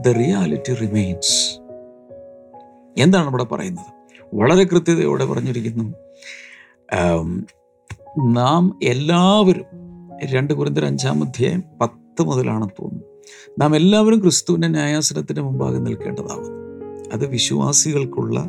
ദ 0.00 0.08
റിയാലിറ്റി 0.08 0.74
റിമെയിൻസ് 0.74 1.60
എന്താണ് 2.96 3.28
ഇവിടെ 3.28 3.44
പറയുന്നത്? 3.44 4.03
വളരെ 4.34 4.64
കൃത്യതയോടെ 4.64 5.24
പറഞ്ഞിരിക്കുന്നു. 5.24 5.94
നാം 8.32 8.78
എല്ലാവരും 8.82 9.64
രണ്ട് 10.24 10.54
കുറിന്തർ 10.54 10.84
അഞ്ചാം 10.84 11.24
അധ്യായം 11.24 11.62
പത്ത് 11.80 12.22
മുതലാണെന്ന് 12.22 12.82
തോന്നുന്നു. 12.82 13.04
നാം 13.58 13.76
എല്ലാവരും 13.76 14.20
ക്രിസ്തുവിന്റെ 14.20 14.68
ന്യായാസനത്തിന് 14.68 15.40
മുമ്പാകെ 15.40 15.78
നിൽക്കേണ്ടതാകുന്നു. 15.78 16.50
അത് 17.12 17.26
വിശ്വാസികൾക്കുള്ള 17.26 18.48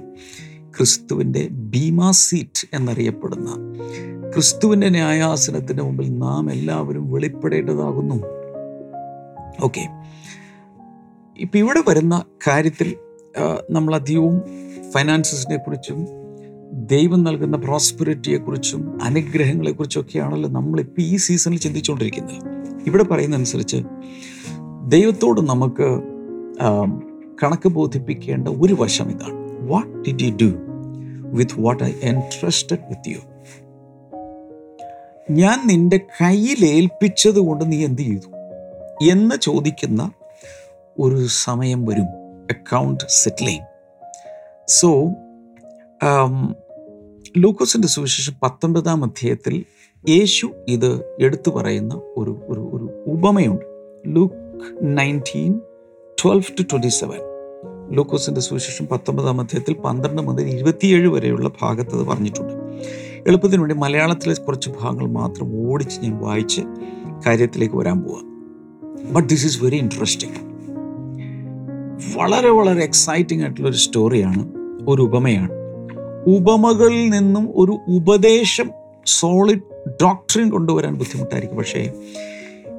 ക്രിസ്തുവിന്റെ 0.77 1.48
ബീമാ 1.51 2.12
സീറ്റ് 2.12 2.68
എന്നറിയപ്പെടുന്ന 2.74 3.56
ക്രിസ്തുവിന്റെ 4.34 4.89
ന്യായാസനത്തിന് 4.89 5.82
മുമ്പിൽ 5.82 6.18
നാം 6.18 6.51
എല്ലാവരും 6.51 7.12
വെളിപ്പെടേണ്ടതാകുന്നു. 7.12 8.15
ഓക്കെ. 9.63 9.84
ഇപ്പം 11.38 11.60
ഇവിടെ 11.60 11.89
വരുന്ന 11.89 12.25
കാര്യത്തിൽ 12.48 12.96
നമ്മൾ 13.70 13.96
അധികവും 13.96 14.42
ഫൈനാൻസസിനെ 14.96 15.58
കുറിച്ചും 15.58 16.08
ദൈവം 16.74 17.24
നൽകുന്ന 17.24 17.58
പ്രോസ്പെറിറ്റിയെക്കുറിച്ചും 17.58 19.04
അനുഗ്രഹങ്ങളെക്കുറിച്ചൊക്കെയാണല്ലോ 19.04 20.50
നമ്മളിപ്പോൾ 20.50 21.02
ഈ 21.02 21.16
സീസണിൽ 21.16 21.58
ചിന്തിച്ചുകൊണ്ടിരിക്കുന്നത് 21.58 22.38
ഇവിടെ 22.88 23.04
പറയുന്നതനുസരിച്ച് 23.04 23.78
ദൈവത്തോട് 24.88 25.42
നമുക്ക് 25.42 25.88
കണക്ക് 27.44 27.70
ബോധിപ്പിക്കേണ്ട 27.70 28.48
ഒരു 28.48 28.74
വശം 28.80 29.10
ഇതാണ്. 29.12 29.70
What 29.72 30.10
did 30.10 30.42
you 30.42 30.50
do 30.52 30.58
with 31.38 31.62
what 31.62 31.84
I 31.84 31.92
entrusted 32.04 32.78
with 32.90 33.10
you 33.10 33.22
ഞാൻ 35.32 35.68
നിന്റെ 35.68 35.98
കയ്യിൽ 35.98 36.66
ഏൽപ്പിച്ചത് 36.66 37.40
കൊണ്ട് 37.40 37.72
നീ 37.72 37.86
എന്ത് 37.86 38.02
ചെയ്തു? 38.02 38.30
എന്ന് 39.12 39.36
ചോദിക്കുന്ന 39.42 40.12
ഒരു 41.00 41.28
സമയം 41.28 41.86
വരും. 41.86 42.10
അക്കൗണ്ട് 42.52 43.04
സെറ്റിലിംഗ് 43.10 43.75
സോ 44.67 45.10
ലൂക്കോസിന്റെ 47.38 47.88
സുവിശേഷം 47.88 48.34
പത്തൊൻപതാം 48.43 49.03
അധ്യായത്തിൽ 49.03 49.65
യേശു 50.10 50.50
ഇത് 50.67 51.15
എടുത്തു 51.22 51.51
പറയുന്ന 51.51 51.93
ഒരു 51.93 52.39
ഒരു 52.48 52.60
ഒരു 52.60 53.03
ഉപമയുണ്ട്. 53.07 53.65
Luke 54.07 54.36
nineteen 54.81 55.62
twelve 56.24 56.43
to 56.60 56.62
twenty 56.62 56.88
seven 56.88 57.19
ലൂക്കോസിന്റെ 57.95 58.41
സുവിശേഷം 58.41 58.88
പത്തൊമ്പതാം 58.88 59.41
അധ്യായത്തിൽ 59.41 59.74
പന്ത്രണ്ട് 59.74 60.22
മുതൽ 60.22 60.41
ഇരുപത്തിയേഴ് 60.41 61.07
വരെയുള്ള 61.07 61.51
ഭാഗത്ത് 61.62 61.95
അത് 61.95 62.07
പറഞ്ഞിട്ടുണ്ട്. 62.07 62.53
എളുപ്പത്തിന് 63.27 63.62
വേണ്ടി 63.62 63.75
മലയാളത്തിലെ 63.75 64.34
കുറച്ച് 64.34 64.69
ഭാഗങ്ങൾ 64.81 65.05
മാത്രം 65.05 65.69
ഓടിച്ച് 65.69 66.01
ഞാൻ 66.01 66.17
വായിച്ച് 66.17 66.62
കാര്യത്തിലേക്ക് 67.27 67.75
വരാൻ 67.75 68.01
പോവാം. 68.01 68.25
But 69.13 69.29
this 69.29 69.45
is 69.45 69.63
very 69.63 69.75
interesting 69.75 70.55
വളരെ 72.17 72.50
വളരെ 72.50 72.84
എക്സൈറ്റിംഗ് 72.84 73.43
ആയിട്ടുള്ള 73.43 73.69
ഒരു 73.69 73.75
സ്റ്റോറിയാണ് 73.75 74.55
ഒരു 74.88 75.01
ഉപമയാണ്. 75.01 75.50
ഉപമകളിൽ 76.27 77.10
നിന്നും 77.10 77.50
ഒരു 77.56 77.77
ഉപദേശം 77.88 78.70
സോളിഡ് 79.06 79.62
ഡോക്ടറിൻ 80.01 80.50
കൊണ്ടുവരാൻ 80.50 80.96
ബുദ്ധിമുട്ടായിരിക്കും. 80.96 81.58
പക്ഷേ 81.58 81.94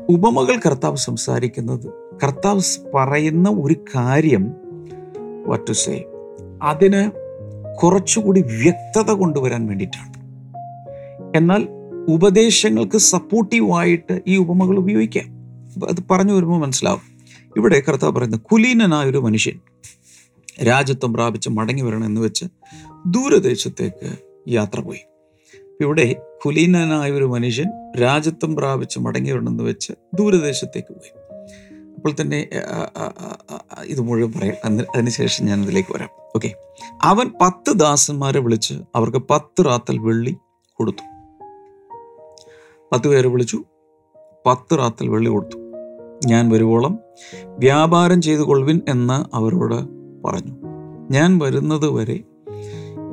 ഉപമകൾ 0.08 0.60
കർത്താവ് 0.66 0.96
സംസാരിക്കുന്നത് 0.96 1.86
കർത്താവ് 2.24 2.60
പറയുന്ന 2.94 3.50
ഒരു 3.50 3.74
കാര്യം 3.74 4.52
വട്ട് 5.46 5.72
സേ 5.72 6.04
അതിന് 6.62 7.10
കുറച്ചുകൂടി 7.82 8.42
വ്യക്തത 8.42 9.10
കൊണ്ടുവരാൻ 9.10 9.66
വേണ്ടിയിട്ടാണ്. 9.66 10.14
എന്നാൽ 11.36 11.68
ഉപദേശങ്ങൾക്ക് 12.08 12.98
സപ്പോർട്ടീവായിട്ട് 12.98 14.20
ഈ 14.26 14.36
ഉപമകൾ 14.36 14.78
ഉപയോഗിക്കാം. 14.78 15.24
അത് 15.88 16.02
പറഞ്ഞു 16.10 16.32
വരുമ്പോൾ 16.32 16.60
മനസ്സിലാവും. 16.60 17.00
ഇവിടെ 17.56 17.82
കർത്താവ് 17.88 18.12
പറയുന്നത് 18.12 18.40
കുലീനനായ 18.40 19.10
ഒരു 19.10 19.18
മനുഷ്യൻ 19.18 19.60
രാജ്യത്വം 20.62 21.12
പ്രാപിച്ച് 21.12 21.48
മടങ്ങി 21.48 21.82
വരണം 21.82 22.04
എന്ന് 22.04 22.20
വെച്ച് 22.20 22.44
ദൂരദേശത്തേക്ക് 23.06 24.16
യാത്ര 24.48 24.80
പോയി. 24.80 24.98
ഇവിടെ 25.80 26.22
കുലീനനായ 26.44 27.10
ഒരു 27.10 27.24
മനുഷ്യൻ 27.24 27.94
രാജ്യത്വം 28.02 28.56
പ്രാപിച്ച് 28.56 28.98
മടങ്ങി 28.98 29.30
എന്ന് 29.30 29.64
വെച്ച് 29.64 29.92
ദൂരദേശത്തേക്ക് 30.14 30.94
പോയി. 30.94 31.10
അപ്പോൾ 31.94 32.12
തന്നെ 32.20 32.48
ഇത് 33.84 34.00
മുഴുവൻ 34.00 34.32
പറയാം. 34.32 34.78
അതിനുശേഷം 34.78 35.46
ഞാൻ 35.46 35.62
ഇതിലേക്ക് 35.62 35.94
വരാം. 35.94 36.08
ഓക്കെ. 36.36 36.54
അവൻ 37.02 37.30
പത്ത് 37.42 37.72
ദാസന്മാരെ 37.72 38.40
വിളിച്ച് 38.40 38.74
അവർക്ക് 38.94 39.18
പത്ത് 39.18 39.64
റാത്തൽ 39.64 39.98
വെള്ളി 39.98 40.36
കൊടുത്തു. 40.72 41.04
പത്ത് 42.92 43.08
പേരെ 43.08 43.28
വിളിച്ചു 43.28 43.64
പത്ത് 44.46 44.78
റാത്തൽ 44.78 45.08
വെള്ളി 45.08 45.30
കൊടുത്തു. 45.30 45.56
ഞാൻ 46.26 46.50
വരുവോളം 46.50 46.98
വ്യാപാരം 47.44 48.22
ചെയ്തു 48.22 48.40
കൊള്ളുവിൻ 48.40 48.80
എന്ന് 48.88 49.36
അവരോട് 49.36 49.96
പറഞ്ഞു. 50.24 50.54
ഞാൻ 51.10 51.38
വരുന്നത് 51.38 51.88
വരെ 51.88 52.20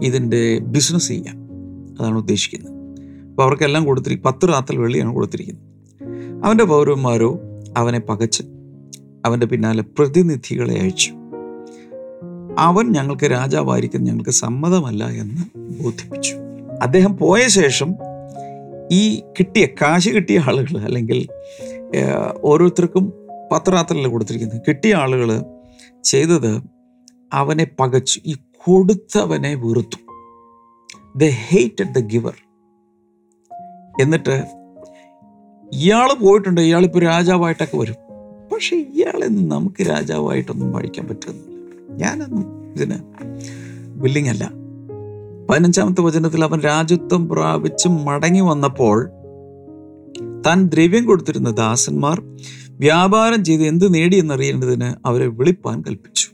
ഇതിന്റെ 0.01 0.59
ബിസിനസ് 0.59 1.07
ചെയ്യാം 1.07 1.37
അതാണ് 1.99 2.17
ഉദ്ദേശിക്കുന്നത്. 2.17 2.73
അപ്പോൾ 3.29 3.43
അവർക്കെല്ലാം 3.43 3.85
കൊടുത്തിരി 3.85 4.15
പത്ത് 4.15 4.47
റാത്തൽ 4.47 4.77
വെള്ളിയാണ് 4.77 5.13
കൊടുത്തിരിക്കുന്നത്. 5.13 5.65
അവന്റെ 6.45 6.63
പൗരന്മാരോ 6.63 7.39
അവനെ 7.77 7.99
പകച്ച് 7.99 8.43
അവന്റെ 9.25 9.47
പിന്നാലെ 9.47 9.83
പ്രതിനിധികളെ 9.97 10.79
അയച്ചു. 10.79 11.11
അവൻ 12.57 12.91
ഞങ്ങൾക്ക് 12.91 13.23
രാജാവായിരിക്കുന്ന 13.23 14.09
ഞങ്ങൾക്ക് 14.09 14.31
സമ്മതമല്ല 14.31 15.03
എന്ന് 15.09 15.59
ബോധിപ്പിച്ചു. 15.83 16.35
അദ്ദേഹം 16.81 17.17
പോയ 17.17 17.47
ശേഷം 17.47 17.95
ഈ 18.91 19.19
കിട്ടിയ 19.19 19.65
കാശ് 19.65 20.09
കിട്ടിയ 20.09 20.39
ആളുകൾ 20.39 20.77
അല്ലെങ്കിൽ 20.77 21.19
ഓരോരുത്തർക്കും 22.43 23.13
പത്രാത്തലല്ല 23.51 24.07
കൊടുത്തിരിക്കുന്നത്. 24.07 24.61
കിട്ടിയ 24.67 24.95
ആളുകൾ 24.95 25.29
ചെയ്തത് 26.03 26.72
അവനെ 27.33 27.67
പകച്ചു 27.79 28.21
ഈ 28.25 28.33
കൊടുത്തവനെ 28.33 29.55
വെറുത്തു. 29.55 29.97
ദ 31.17 31.29
ഹേറ്റഡ് 31.29 31.95
ദ 31.95 31.99
ഗിവർ 31.99 32.33
എന്നിട്ട് 34.01 34.43
ഇയാൾ 35.73 36.13
പോയിട്ടുണ്ട് 36.13 36.61
ഇയാളിപ്പോൾ 36.61 36.99
രാജാവായിട്ടൊക്കെ 36.99 37.77
വരും. 37.77 37.95
പക്ഷെ 38.53 38.75
ഇയാളെ 38.75 39.25
നമുക്ക് 39.25 39.89
രാജാവായിട്ടൊന്നും 39.89 40.71
വായിക്കാൻ 40.71 41.07
പറ്റുന്നില്ല. 41.07 41.53
ഞാനൊന്നും 41.89 42.73
ഇതിന് 42.73 42.99
വില്ലിങ് 43.87 44.29
അല്ല. 44.29 44.51
പതിനഞ്ചാമത്തെ 45.49 46.01
വചനത്തിൽ 46.01 46.43
അവൻ 46.43 46.59
രാജ്യത്വം 46.59 47.29
പ്രാപിച്ച് 47.29 47.87
മടങ്ങി 47.87 48.41
വന്നപ്പോൾ 48.41 49.09
താൻ 50.47 50.67
ദ്രവ്യം 50.67 51.05
കൊടുത്തിരുന്ന 51.05 51.49
ദാസന്മാർ 51.49 52.21
വ്യാപാരം 52.69 53.45
ചെയ്ത് 53.45 53.63
എന്ത് 53.63 53.93
നേടിയെന്നറിയേണ്ടതിന് 53.93 55.07
അവരെ 55.07 55.27
വിളിപ്പാൻ 55.27 55.81
കൽപ്പിച്ചു. 55.81 56.32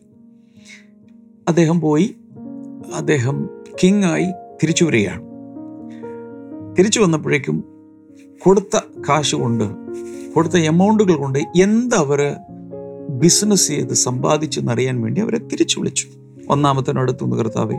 അദ്ദേഹം 1.50 1.82
പോയി. 1.82 2.16
അദ്ദേഹം 2.96 3.50
കിങ് 3.84 4.04
ആയി 4.04 4.32
തിരിച്ചു 4.64 4.86
വരികയാണ്. 4.86 5.24
തിരിച്ചു 6.76 7.00
വന്നപ്പോഴേക്കും 7.00 7.64
കൊടുത്ത 8.40 8.80
കാശ് 9.10 9.36
കൊണ്ട് 9.36 9.64
കൊടുത്ത 10.36 10.54
എമൗണ്ടുകൾ 10.54 11.16
കൊണ്ട് 11.16 11.40
എന്തവർ 11.40 12.36
ബിസിനസ് 13.10 13.68
ചെയ്ത് 13.68 13.94
സമ്പാദിച്ചെന്നറിയാൻ 13.94 15.02
വേണ്ടി 15.02 15.22
അവരെ 15.22 15.38
തിരിച്ചു 15.38 15.80
വിളിച്ചു. 15.80 16.08
ഒന്നാമത്തിനടുത്തുനിന്ന് 16.50 17.38
കർത്താവെ 17.38 17.76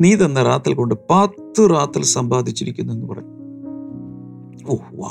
നീ 0.00 0.14
തന്ന 0.14 0.42
റാത്തൽ 0.42 0.74
കൊണ്ട് 0.74 0.94
പത്ത് 1.10 1.70
റാത്തൽ 1.70 2.02
സമ്പാദിച്ചിരിക്കുന്നു 2.02 2.92
എന്ന് 2.92 3.06
പറഞ്ഞു. 3.06 3.34
ഓ 4.68 4.76
വാ 4.94 5.10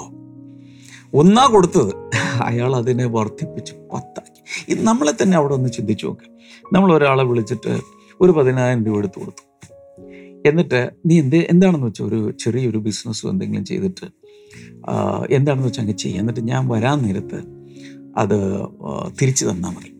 ഒന്നാ 1.13 1.46
കൊടുത്തത്. 1.46 1.94
അയാൾ 2.44 2.75
അതിനെ 2.75 3.06
വർദ്ധിപ്പിച്ച് 3.06 3.74
പത്താക്കി. 3.94 4.72
ഇത് 4.72 4.84
നമ്മളെ 4.84 5.24
തന്നെ 5.24 5.38
അവിടെ 5.38 5.54
ഒന്ന് 5.54 5.70
ചിന്തിച്ചു 5.70 6.08
നോക്കുക 6.08 6.35
നമ്മൾ 6.74 6.94
ഒരാളെ 6.94 7.24
വിളിച്ചിട്ട് 7.24 7.74
ഒരു 8.22 8.32
പതിനായിരം 8.32 8.86
രൂപ 8.86 8.98
എടുത്തു 8.98 9.20
കൊടുത്തു. 9.20 9.44
എന്നിട്ട് 10.50 10.80
നീ 11.06 11.20
എന്ത് 11.20 11.36
എന്താണെന്ന് 11.36 11.88
വെച്ചാൽ 11.88 12.06
ഒരു 12.06 12.20
ചെറിയൊരു 12.44 12.78
ബിസിനസ്സോ 12.78 13.30
എന്തെങ്കിലും 13.30 13.66
ചെയ്തിട്ട് 13.66 14.06
എന്താണെന്ന് 15.30 15.68
വെച്ചാൽ 15.68 15.84
അങ്ങ് 15.84 15.98
ചെയ്യുക 15.98 16.20
എന്നിട്ട് 16.20 16.40
ഞാൻ 16.40 16.68
വരാൻ 16.68 16.98
നേരത്ത് 17.06 17.40
അത് 18.18 18.38
തിരിച്ചു 19.22 19.46
തന്നാൽ 19.46 19.72
മതി. 19.76 19.92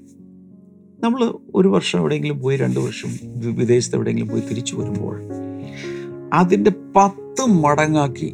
നമ്മൾ 1.04 1.22
ഒരു 1.56 1.68
വർഷം 1.68 2.00
എവിടെയെങ്കിലും 2.00 2.38
പോയി 2.42 2.58
രണ്ട് 2.58 2.80
വർഷം 2.80 3.10
വിദേശത്ത് 3.62 3.96
എവിടെയെങ്കിലും 3.96 4.30
പോയി 4.30 4.44
തിരിച്ചു 4.50 4.76
വരുമ്പോൾ 4.76 5.16
അതിന്റെ 6.34 6.72
പത്ത് 6.96 7.44
മടങ്ങാക്കി 7.64 8.30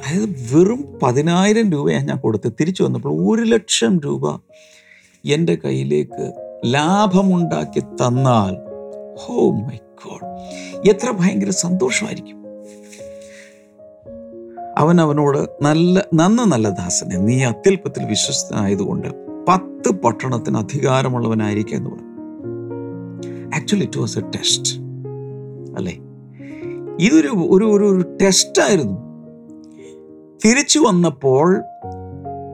അതായത് 0.00 0.28
വെറും 0.52 0.80
പതിനായിരം 1.02 1.72
രൂപയാണ് 1.72 2.08
ഞാൻ 2.08 2.18
കൊടുത്തത്. 2.18 2.52
തിരിച്ചു 2.60 2.82
വന്നപ്പോൾ 2.82 3.12
ഒരു 3.30 3.42
ലക്ഷം 3.54 4.00
രൂപ 4.04 4.24
എന്റെ 5.24 5.54
കയ്യിലേക്ക് 5.64 6.24
ലാഭമുണ്ടാക്കി 6.70 7.80
തന്നാൽ 7.80 8.54
ഹോ 9.18 9.50
മൈ 9.50 9.76
ഗോഡ് 9.76 10.26
എത്ര 10.88 11.10
ഭയങ്കര 11.10 11.50
സന്തോഷമായിരിക്കും. 11.50 12.36
അവൻ 14.78 15.00
അവനോട് 15.00 15.48
നല്ല 15.62 16.04
നന്ന് 16.14 16.42
നല്ല 16.42 16.68
ദാസനെ 16.68 17.16
നീ 17.16 17.44
അത്യല്പത്തിൽ 17.44 18.04
വിശ്വസ്തനായതുകൊണ്ട് 18.04 19.08
പത്ത് 19.48 19.90
പട്ടണത്തിന് 19.90 20.56
അധികാരമുള്ളവനായിരിക്കുക 20.56 21.76
എന്ന് 21.76 21.90
പറഞ്ഞു. 21.90 22.06
Actually 23.56 23.84
it 23.84 23.98
was 23.98 24.18
a 24.18 24.20
test 24.20 24.72
അല്ലേ? 25.76 25.94
ഇതൊരു 27.00 27.28
ഒരു 27.28 27.64
ഒരു 27.64 27.84
ഒരു 27.84 28.16
ടെസ്റ്റായിരുന്നു 28.22 29.06
തിരിച്ചു 30.44 30.78
വന്നപ്പോൾ 30.78 31.62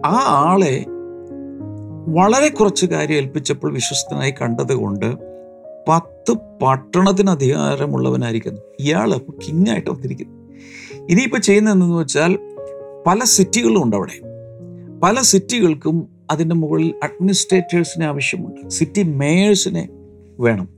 ആ 0.06 0.16
ആളെ 0.26 0.86
വളരെ 2.08 2.48
കുറച്ച് 2.48 2.86
കാര്യം 2.86 3.16
ഏൽപ്പിച്ചപ്പോൾ 3.16 3.74
വിശ്വസ്തനായി 3.74 4.30
കണ്ടത് 4.30 4.74
കൊണ്ട് 4.74 5.16
പത്ത് 5.88 6.32
പട്ടണത്തിന് 6.62 7.30
അധികാരമുള്ളവനായിരിക്കുന്നു. 7.30 8.60
ഇയാൾ 8.80 9.16
കിങ്ങായിട്ട് 9.16 9.90
വന്നിരിക്കുന്നു. 9.90 10.52
ഇനിയിപ്പോൾ 11.10 11.38
ചെയ്യുന്നതെന്ന് 11.38 11.96
വെച്ചാൽ 11.96 12.38
പല 13.06 13.18
സിറ്റികളും 13.24 13.82
ഉണ്ട് 13.82 13.96
അവിടെ. 13.96 14.20
പല 15.02 15.20
സിറ്റികൾക്കും 15.20 16.08
അതിന്റെ 16.30 16.54
മുകളിൽ 16.54 16.94
അഡ്മിനിസ്ട്രേറ്റേഴ്സിനെ 17.02 18.06
ആവശ്യമുണ്ട്. 18.06 18.68
സിറ്റി 18.68 19.02
മേയേഴ്സിനെ 19.02 19.88
വേണം. 20.40 20.68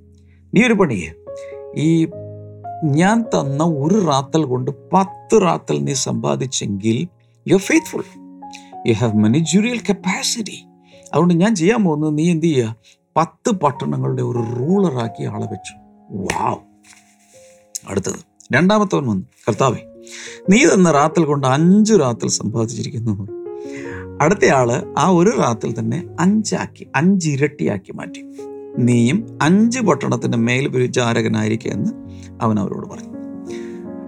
നീ 0.55 0.67
ഒരു 0.67 0.73
പണിയെ 0.73 1.11
ഈ 1.77 2.09
ഞാൻ 2.85 3.23
തന്ന 3.23 3.65
ഒരു 3.65 4.07
റാത്തൽ 4.07 4.45
കൊണ്ട് 4.45 4.71
പത്ത് 4.93 5.43
റാത്തൽ 5.43 5.79
നീ 5.79 5.93
സമ്പാദിച്ചെങ്കിൽ 5.93 7.09
you 7.49 7.57
faithful 7.57 8.05
you 8.87 8.93
have 8.93 9.15
managerial 9.15 9.79
capacity 9.91 10.67
അതുകൊണ്ട് 11.13 11.35
ഞാൻ 11.35 11.55
ചെയ്യാൻ 11.55 11.85
പോകുന്നത് 11.85 12.19
നീ 12.19 12.31
എന്ത് 12.31 12.47
ചെയ്യുക? 12.47 12.77
പത്ത് 13.17 13.51
പട്ടണങ്ങളുടെ 13.51 14.23
ഒരു 14.23 14.39
റൂളറാക്കി 14.39 15.25
ആളെ 15.25 15.47
വെച്ചു. 15.47 15.73
വാവ് 16.11 16.57
അടുത്തത്. 17.89 18.15
രണ്ടാമത്തവൻ 18.53 19.07
വന്നു. 19.07 19.25
കർത്താവെ 19.49 20.03
നീ 20.51 20.67
തന്ന 20.67 20.91
റാത്തിൽ 20.91 21.25
കൊണ്ട് 21.25 21.47
അഞ്ചു 21.47 21.95
റാത്തിൽ 21.95 22.29
സമ്പാദിച്ചിരിക്കുന്നു. 22.29 23.29
അടുത്തയാൾ 24.21 24.95
ആ 24.99 25.09
ഒരു 25.09 25.31
റാത്തിൽ 25.31 25.79
തന്നെ 25.79 26.07
അഞ്ചാക്കി 26.21 26.87
അഞ്ചിരട്ടിയാക്കി 26.97 27.93
മാറ്റി. 27.93 28.25
നീയും 28.79 29.39
അഞ്ച് 29.43 29.81
പട്ടണത്തിന്റെ 29.81 30.39
മേൽ 30.39 30.69
വിചാരകനായിരിക്കുക 30.69 31.71
എന്ന് 31.71 31.91
അവൻ 32.41 32.61
അവരോട് 32.61 32.89
പറഞ്ഞു. 32.89 33.09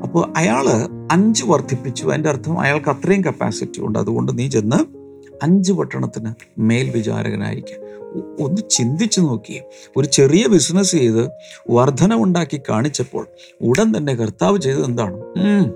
അപ്പോൾ 0.02 0.32
അയാൾ 0.36 0.64
അഞ്ച് 1.12 1.44
വർദ്ധിപ്പിച്ചു. 1.44 2.04
അതിന്റെ 2.04 2.28
അർത്ഥം 2.28 2.60
അയാൾക്ക് 2.60 2.88
അത്രയും 2.88 3.24
കപ്പാസിറ്റി 3.24 3.80
ഉണ്ട്. 3.80 3.98
അതുകൊണ്ട് 3.98 4.38
നീ 4.38 4.48
ചെന്ന് 4.48 4.95
അഞ്ച് 5.42 5.72
പട്ടണത്തിന് 5.72 6.34
മേൽ 6.58 6.90
വിചാരകനായിരിക്കുക 6.90 7.86
ഒ- 8.02 8.36
ഒന്ന് 8.40 8.62
ചിന്തിച്ചു 8.70 9.20
നോക്കിയേ. 9.20 9.62
ഒരു 9.96 10.08
ചെറിയ 10.08 10.46
ബിസിനസ് 10.48 10.90
ചെയ്ത് 10.90 11.30
വർധനമുണ്ടാക്കി 11.70 12.60
കാണിച്ചപ്പോൾ 12.68 13.26
ഉടൻ 13.60 13.96
തന്നെ 13.96 14.14
കർത്താവ് 14.14 14.58
ചെയ്തത് 14.58 14.84
എന്താണ്? 14.84 15.14
പട്ടണങ്ങളെ 15.14 15.70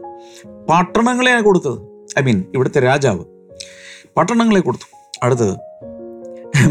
പട്ടണങ്ങളെയാണ് 0.69 1.43
കൊടുത്തത്. 1.43 1.79
ഐ 2.19 2.23
മീൻ 2.23 2.45
ഇവിടുത്തെ 2.55 2.81
രാജാവ് 2.81 3.25
പട്ടണങ്ങളെ 4.17 4.61
കൊടുത്തു. 4.61 5.17
അടുത്തത് 5.23 5.57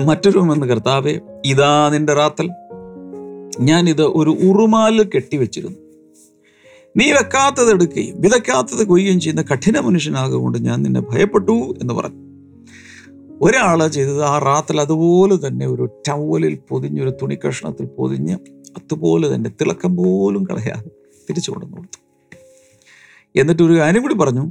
മറ്റൊരു 0.05 0.39
വന്ന് 0.39 0.67
കർത്താവെ 0.67 1.19
ഇതാ 1.45 1.89
നിന്റെ 1.89 2.13
റാത്തൽ. 2.13 2.49
ഞാനിത് 3.59 4.01
ഒരു 4.01 4.29
ഉറുമാൽ 4.29 5.03
കെട്ടിവെച്ചിരുന്നു. 5.03 5.77
നീ 6.97 7.11
വെക്കാത്തത് 7.11 7.73
എടുക്കുകയും 7.73 8.21
വിതയ്ക്കാത്തത് 8.21 8.87
കൊയ്യുകയും 8.87 9.19
ചെയ്യുന്ന 9.19 9.41
കഠിന 9.41 9.79
മനുഷ്യനാകൊണ്ട് 9.79 10.57
ഞാൻ 10.57 10.83
നിന്നെ 10.83 11.01
ഭയപ്പെട്ടു 11.01 11.75
എന്ന് 11.81 11.93
പറഞ്ഞു. 11.93 12.28
ഒരാൾ 13.41 13.87
ചെയ്തത് 13.87 14.23
ആ 14.23 14.37
റാത്തിൽ 14.37 14.81
അതുപോലെ 14.81 15.47
തന്നെ 15.47 15.67
ഒരു 15.67 16.01
ടവലിൽ 16.07 16.59
പൊതിഞ്ഞൊരു 16.69 17.09
തുണിക്കഷ്ണത്തിൽ 17.21 17.85
പൊതിഞ്ഞ് 17.85 18.37
അതുപോലെ 18.77 19.35
തന്നെ 19.35 19.49
തിളക്കം 19.49 19.95
പോലും 19.97 20.43
കളയാതെ 20.43 20.89
തിരിച്ചു 21.29 21.51
കൊണ്ടുവന്നു 21.51 21.77
കൊടുത്തു. 21.77 21.99
എന്നിട്ട് 23.39 23.63
ഒരു 23.63 23.77
കാര്യം 23.77 24.01
കൂടി 24.01 24.15
പറഞ്ഞു. 24.15 24.49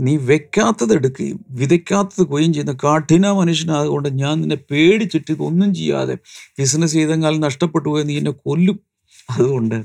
നീ 0.00 0.16
വെക്കാത്തത് 0.16 0.94
എടുക്കുകയും 0.94 1.44
വിതയ്ക്കാത്തത് 1.50 2.24
കൊയ്യും 2.26 2.52
ചെയ്യുന്ന 2.52 2.72
കഠിന 2.72 3.30
മനുഷ്യനാകൊണ്ട് 3.30 4.08
ഞാൻ 4.08 4.40
നിന്നെ 4.40 4.56
പേടിച്ചിട്ട് 4.70 5.32
ഇതൊന്നും 5.32 5.74
ചെയ്യാതെ 5.74 6.16
ബിസിനസ് 6.58 6.92
ചെയ്തെങ്കിൽ 6.92 7.40
നഷ്ടപ്പെട്ടു 7.40 7.88
പോയി 7.88 8.04
നീ 8.04 8.16
എന്നെ 8.18 8.30
കൊല്ലും. 8.30 8.80
അതുകൊണ്ട് 9.30 9.84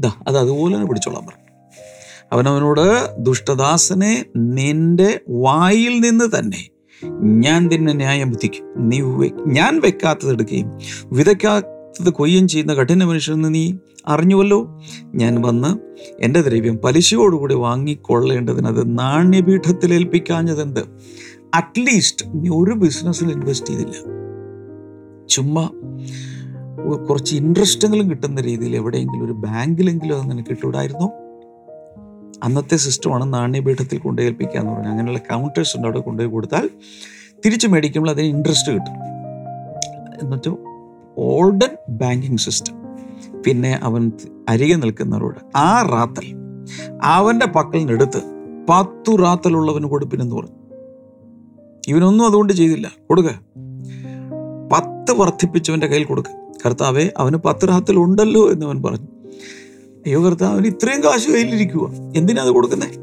ദാ 0.00 0.12
അത് 0.26 0.38
അതുപോലെ 0.38 0.74
തന്നെ 0.74 0.86
പിടിച്ചോളാൻ 0.86 1.26
പറഞ്ഞു. 1.26 1.47
അവനവനോട് 2.32 3.16
ദുഷ്ടദാസനെ 3.18 4.24
നിന്റെ 4.36 5.20
വായിൽ 5.28 6.00
നിന്ന് 6.00 6.38
തന്നെ 6.38 6.68
ഞാൻ 7.22 7.68
നിന്നെ 7.72 7.92
ന്യായം 7.92 8.30
വിധിക്കും 8.30 8.64
നീ 8.76 9.00
ഞാൻ 9.46 9.80
വെക്കാത്തത് 9.80 10.32
എടുക്കുകയും 10.32 10.78
വിതയ്ക്കാത്തത് 11.12 12.10
കൊയ്യും 12.10 12.48
ചെയ്യുന്ന 12.48 12.74
കഠിന 12.74 13.04
മനുഷ്യനെന്ന് 13.04 13.54
നീ 13.54 13.72
അറിഞ്ഞുവല്ലോ? 14.06 14.82
ഞാൻ 15.14 15.42
വന്ന് 15.42 15.70
എന്റെ 16.20 16.40
ദ്രവ്യം 16.40 16.76
പലിശയോടുകൂടി 16.76 17.54
വാങ്ങിക്കൊള്ളേണ്ടതിന് 17.54 18.66
അത് 18.66 18.98
നാണ്യപീഠത്തിൽ 18.98 19.94
ഏൽപ്പിക്കാഞ്ഞതെന്ത്? 19.94 20.80
അറ്റ്ലീസ്റ്റ് 21.54 22.26
നീ 22.34 22.48
ഒരു 22.48 22.74
ബിസിനസ്സിൽ 22.74 23.32
ഇൻവെസ്റ്റ് 23.32 23.66
ചെയ്തില്ല. 23.66 23.94
ചുമ്മാ 25.28 25.68
കുറച്ച് 27.08 27.36
ഇൻട്രസ്റ്റെങ്കിലും 27.36 28.10
കിട്ടുന്ന 28.10 28.40
രീതിയിൽ 28.40 28.76
എവിടെയെങ്കിലും 28.76 29.24
ഒരു 29.24 29.32
ബാങ്കിലെങ്കിലും 29.32 30.22
അത് 30.22 30.30
നിനക്ക് 30.30 30.48
കിട്ടൂടായിരുന്നോ? 30.48 31.10
അന്നത്തെ 32.44 32.76
സിസ്റ്റമാണ് 32.76 33.34
നാണ്യപീഠത്തിൽ 33.34 33.98
കൊണ്ടുപോയി 33.98 34.30
ഏൽപ്പിക്കുക 34.30 34.60
എന്ന് 34.60 34.72
പറഞ്ഞാൽ 34.72 34.90
അങ്ങനെയുള്ള 34.90 35.18
കൗണ്ടേഴ്സ് 35.18 35.76
ഉണ്ട് 35.76 35.86
അവിടെ 35.86 36.00
കൊണ്ടുപോയി 36.00 36.32
കൊടുത്താൽ 36.32 36.70
തിരിച്ചു 37.46 37.66
മേടിക്കുമ്പോൾ 37.66 38.10
അതിന് 38.10 38.26
ഇൻട്രസ്റ്റ് 38.26 38.72
കിട്ടും. 38.72 39.08
എന്നിട്ട് 40.22 40.56
ഓൾഡൻ 41.18 41.76
ബാങ്കിങ് 41.88 42.38
സിസ്റ്റം 42.38 42.74
പിന്നെ 43.46 43.80
അവൻ 43.82 44.12
അരികെ 44.48 44.74
നിൽക്കുന്നവരോട് 44.74 45.56
ആ 45.56 45.82
റാത്തൽ 45.82 46.24
അവന്റെ 47.02 47.46
പക്കൽ 47.46 47.78
നിന്നെടുത്ത് 47.78 48.22
പത്തു 48.68 49.16
റാത്തലുള്ളവന് 49.16 49.84
കൊടുപ്പിനെന്ന് 49.84 50.36
പറഞ്ഞു. 50.36 50.56
ഇവനൊന്നും 51.88 52.26
അതുകൊണ്ട് 52.26 52.52
ചെയ്തില്ല. 52.52 52.90
കൊടുക്ക. 53.08 53.26
പത്ത് 54.72 55.12
വർദ്ധിപ്പിച്ചവന്റെ 55.12 55.86
കയ്യിൽ 55.86 56.06
കൊടുക്കുക 56.06 56.34
കർത്താവേ 56.66 57.08
അവന് 57.16 57.36
പത്ത് 57.36 57.68
റാത്തൽ 57.68 57.96
ഉണ്ടല്ലോ 57.96 58.50
എന്ന് 58.50 58.66
അവൻ 58.66 58.82
പറഞ്ഞു. 58.82 59.17
അയ്യോ 60.06 60.24
കർത്താവിന് 60.24 60.66
ഇത്രയും 60.66 61.04
കാശ് 61.04 61.30
കയ്യിലിരിക്കുക 61.30 61.90
എന്തിനാ 62.16 62.42
അത് 62.42 62.50
കൊടുക്കുന്നത് 62.50 62.96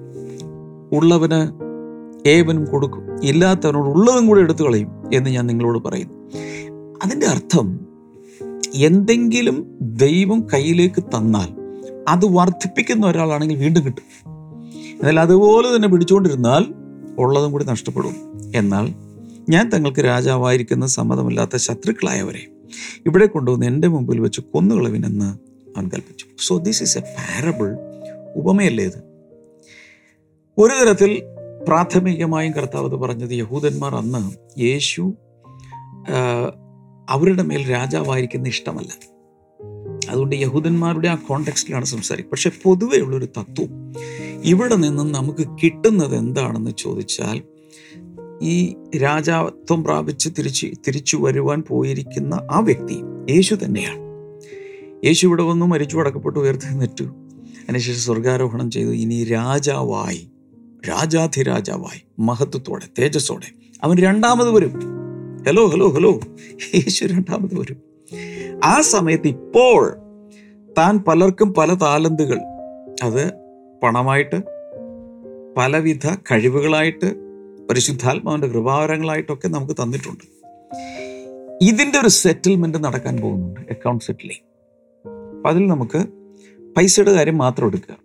ഉള്ളവന് 0.96 1.40
ഏവനും 2.28 2.66
കൊടുക്കും 2.66 3.04
ഇല്ലാത്തവനോട് 3.24 3.90
ഉള്ളതും 3.90 4.28
കൂടെ 4.28 4.40
എടുത്തു 4.40 4.64
കളയും 4.64 4.88
എന്ന് 5.14 5.30
ഞാൻ 5.30 5.48
നിങ്ങളോട് 5.48 5.80
പറയുന്നു. 5.80 6.14
അതിന്റെ 7.06 7.26
അർത്ഥം 7.26 7.80
എന്തെങ്കിലും 8.76 9.78
ദൈവം 9.82 10.48
കയ്യിലേക്ക് 10.54 11.04
തന്നാൽ 11.04 11.50
അത് 12.08 12.26
വർദ്ധിപ്പിക്കുന്ന 12.26 13.08
ഒരാളാണെങ്കിൽ 13.08 13.58
വീണ്ടും 13.58 13.86
കിട്ടും. 13.86 14.04
എന്നാൽ 15.00 15.20
അതുപോലെ 15.20 15.76
തന്നെ 15.76 15.88
പിടിച്ചുകൊണ്ടിരുന്നാൽ 15.88 16.66
ഉള്ളതും 17.18 17.52
കൂടി 17.52 17.66
നഷ്ടപ്പെടും. 17.66 18.16
എന്നാൽ 18.56 18.94
ഞാൻ 19.50 19.70
തങ്ങൾക്ക് 19.70 20.00
രാജാവായിരിക്കുന്ന 20.00 20.86
സമ്മതമില്ലാത്ത 20.86 21.56
ശത്രുക്കളായവരെ 21.56 22.48
ഇവിടെ 23.06 23.26
കൊണ്ടുവന്ന് 23.26 23.66
എന്റെ 23.66 23.88
മുമ്പിൽ 23.88 24.20
വെച്ച് 24.20 24.42
കൊന്നുകളവിനെന്ന് 24.54 25.55
അവൻ 25.76 25.90
കൽപ്പിച്ചു 25.94 26.26
so 26.40 26.58
this 26.58 26.84
is 26.84 26.98
a 26.98 27.02
parable 27.02 27.70
ഉപമയല്ലേ 28.36 28.86
ഇത്? 28.86 29.00
ഒരു 30.58 30.74
തരത്തിൽ 30.74 31.24
പ്രാഥമികമായും 31.68 32.54
കർത്താവ് 32.54 32.98
പറഞ്ഞത് 32.98 33.32
യഹൂദന്മാർ 33.32 33.96
അന്ന് 33.96 34.22
യേശു 34.62 35.14
അവരുടെ 37.10 37.44
മേൽ 37.44 37.72
രാജാവായിരിക്കുന്ന 37.72 38.48
ഇഷ്ടമല്ല. 38.48 38.92
അതുകൊണ്ട് 40.10 40.36
യഹൂദന്മാരുടെ 40.36 41.08
ആ 41.08 41.16
കോണ്ടെക്സ്റ്റിലാണ് 41.16 41.86
സംസാരിക്കുക. 41.86 42.32
പക്ഷെ 42.32 42.52
പൊതുവേ 42.64 42.98
ഉള്ളൊരു 43.00 43.26
തത്വം 43.26 43.94
ഇവിടെ 44.44 44.76
നിന്നും 44.76 45.12
നമുക്ക് 45.12 45.48
കിട്ടുന്നത് 45.64 46.16
എന്താണെന്ന് 46.16 46.72
ചോദിച്ചാൽ 46.78 47.44
ഈ 48.42 48.76
രാജാത്വം 48.98 49.84
പ്രാപിച്ച് 49.84 50.30
തിരിച്ച് 50.38 50.68
തിരിച്ചു 50.88 51.18
വരുവാൻ 51.18 51.64
പോയിരിക്കുന്ന 51.68 52.48
ആ 52.52 52.60
വ്യക്തി 52.60 52.98
യേശു 53.30 53.56
തന്നെയാണ്. 53.56 54.05
യേശു 55.06 55.28
ഇവിടെ 55.28 55.44
വന്നു 55.44 55.66
മരിച്ചു 55.66 55.98
അടക്കപ്പെട്ടു 55.98 56.40
ഉയർത്തെഴുന്നേറ്റു. 56.40 57.04
അതിനുശേഷം 57.04 58.00
സ്വർഗാരോഹണം 58.00 58.72
ചെയ്തു. 58.72 58.90
ഇനി 58.90 59.24
രാജാവായി 59.24 60.32
രാജാധിരാജാവായി 60.90 62.02
മഹത്വത്തോടെ 62.20 63.02
തേജസ്സോടെ 63.02 63.50
അവൻ 63.84 63.98
രണ്ടാമത് 63.98 64.52
വരും. 64.52 64.74
ഹലോ 65.48 65.66
ഹലോ 65.68 65.88
ഹലോ 65.88 66.20
യേശു 66.76 67.06
രണ്ടാമത് 67.06 67.60
വരും. 67.60 67.78
ആ 68.64 68.82
സമയത്ത് 68.82 69.28
ഇപ്പോൾ 69.28 69.98
താൻ 70.78 70.98
പലർക്കും 70.98 71.54
പല 71.54 71.74
താലന്തുകൾ 71.74 72.40
അത് 73.04 73.32
പണമായിട്ട് 73.84 74.42
പലവിധ 75.58 76.08
കഴിവുകളായിട്ട് 76.32 77.16
പരിശുദ്ധാത്മാവിന്റെ 77.68 78.48
കൃപാവരങ്ങളായിട്ടൊക്കെ 78.48 79.48
നമുക്ക് 79.48 79.74
തന്നിട്ടുണ്ട്. 79.74 80.26
ഇതിന്റെ 81.62 82.00
ഒരു 82.00 82.08
സെറ്റിൽമെന്റ് 82.08 82.84
നടക്കാൻ 82.84 83.18
പോകുന്നുണ്ട് 83.18 83.60
അക്കൗണ്ട് 83.60 84.04
സെറ്റിലിംഗ് 84.04 84.55
അപ്പൊ 85.46 85.54
അതിൽ 85.54 85.68
നമുക്ക് 85.68 86.00
പൈസയുടെ 86.78 87.12
കാര്യം 87.14 87.38
മാത്രം 87.38 87.68
എടുക്കുക. 87.68 87.96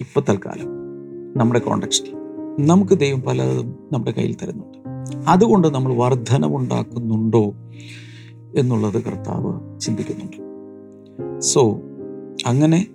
ഇപ്പോൾ 0.00 0.22
തൽക്കാലം 0.28 0.70
നമ്മുടെ 1.36 1.60
കോണ്ടക്സ്റ്റിൽ 1.60 2.14
നമുക്ക് 2.66 2.98
ദൈവം 2.98 3.20
പലതും 3.20 3.88
നമ്മുടെ 3.92 4.10
കയ്യിൽ 4.10 4.36
തരുന്നുണ്ട്. 4.42 4.78
അതുകൊണ്ട് 5.28 5.68
നമ്മൾ 5.68 5.94
വർധനമുണ്ടാക്കുന്നുണ്ടോ 5.94 7.54
എന്നുള്ളത് 8.56 9.02
കർത്താവ് 9.04 9.80
ചിന്തിക്കുന്നുണ്ട്. 9.80 10.36
സോ 11.38 11.80
അങ്ങനെ 12.46 12.86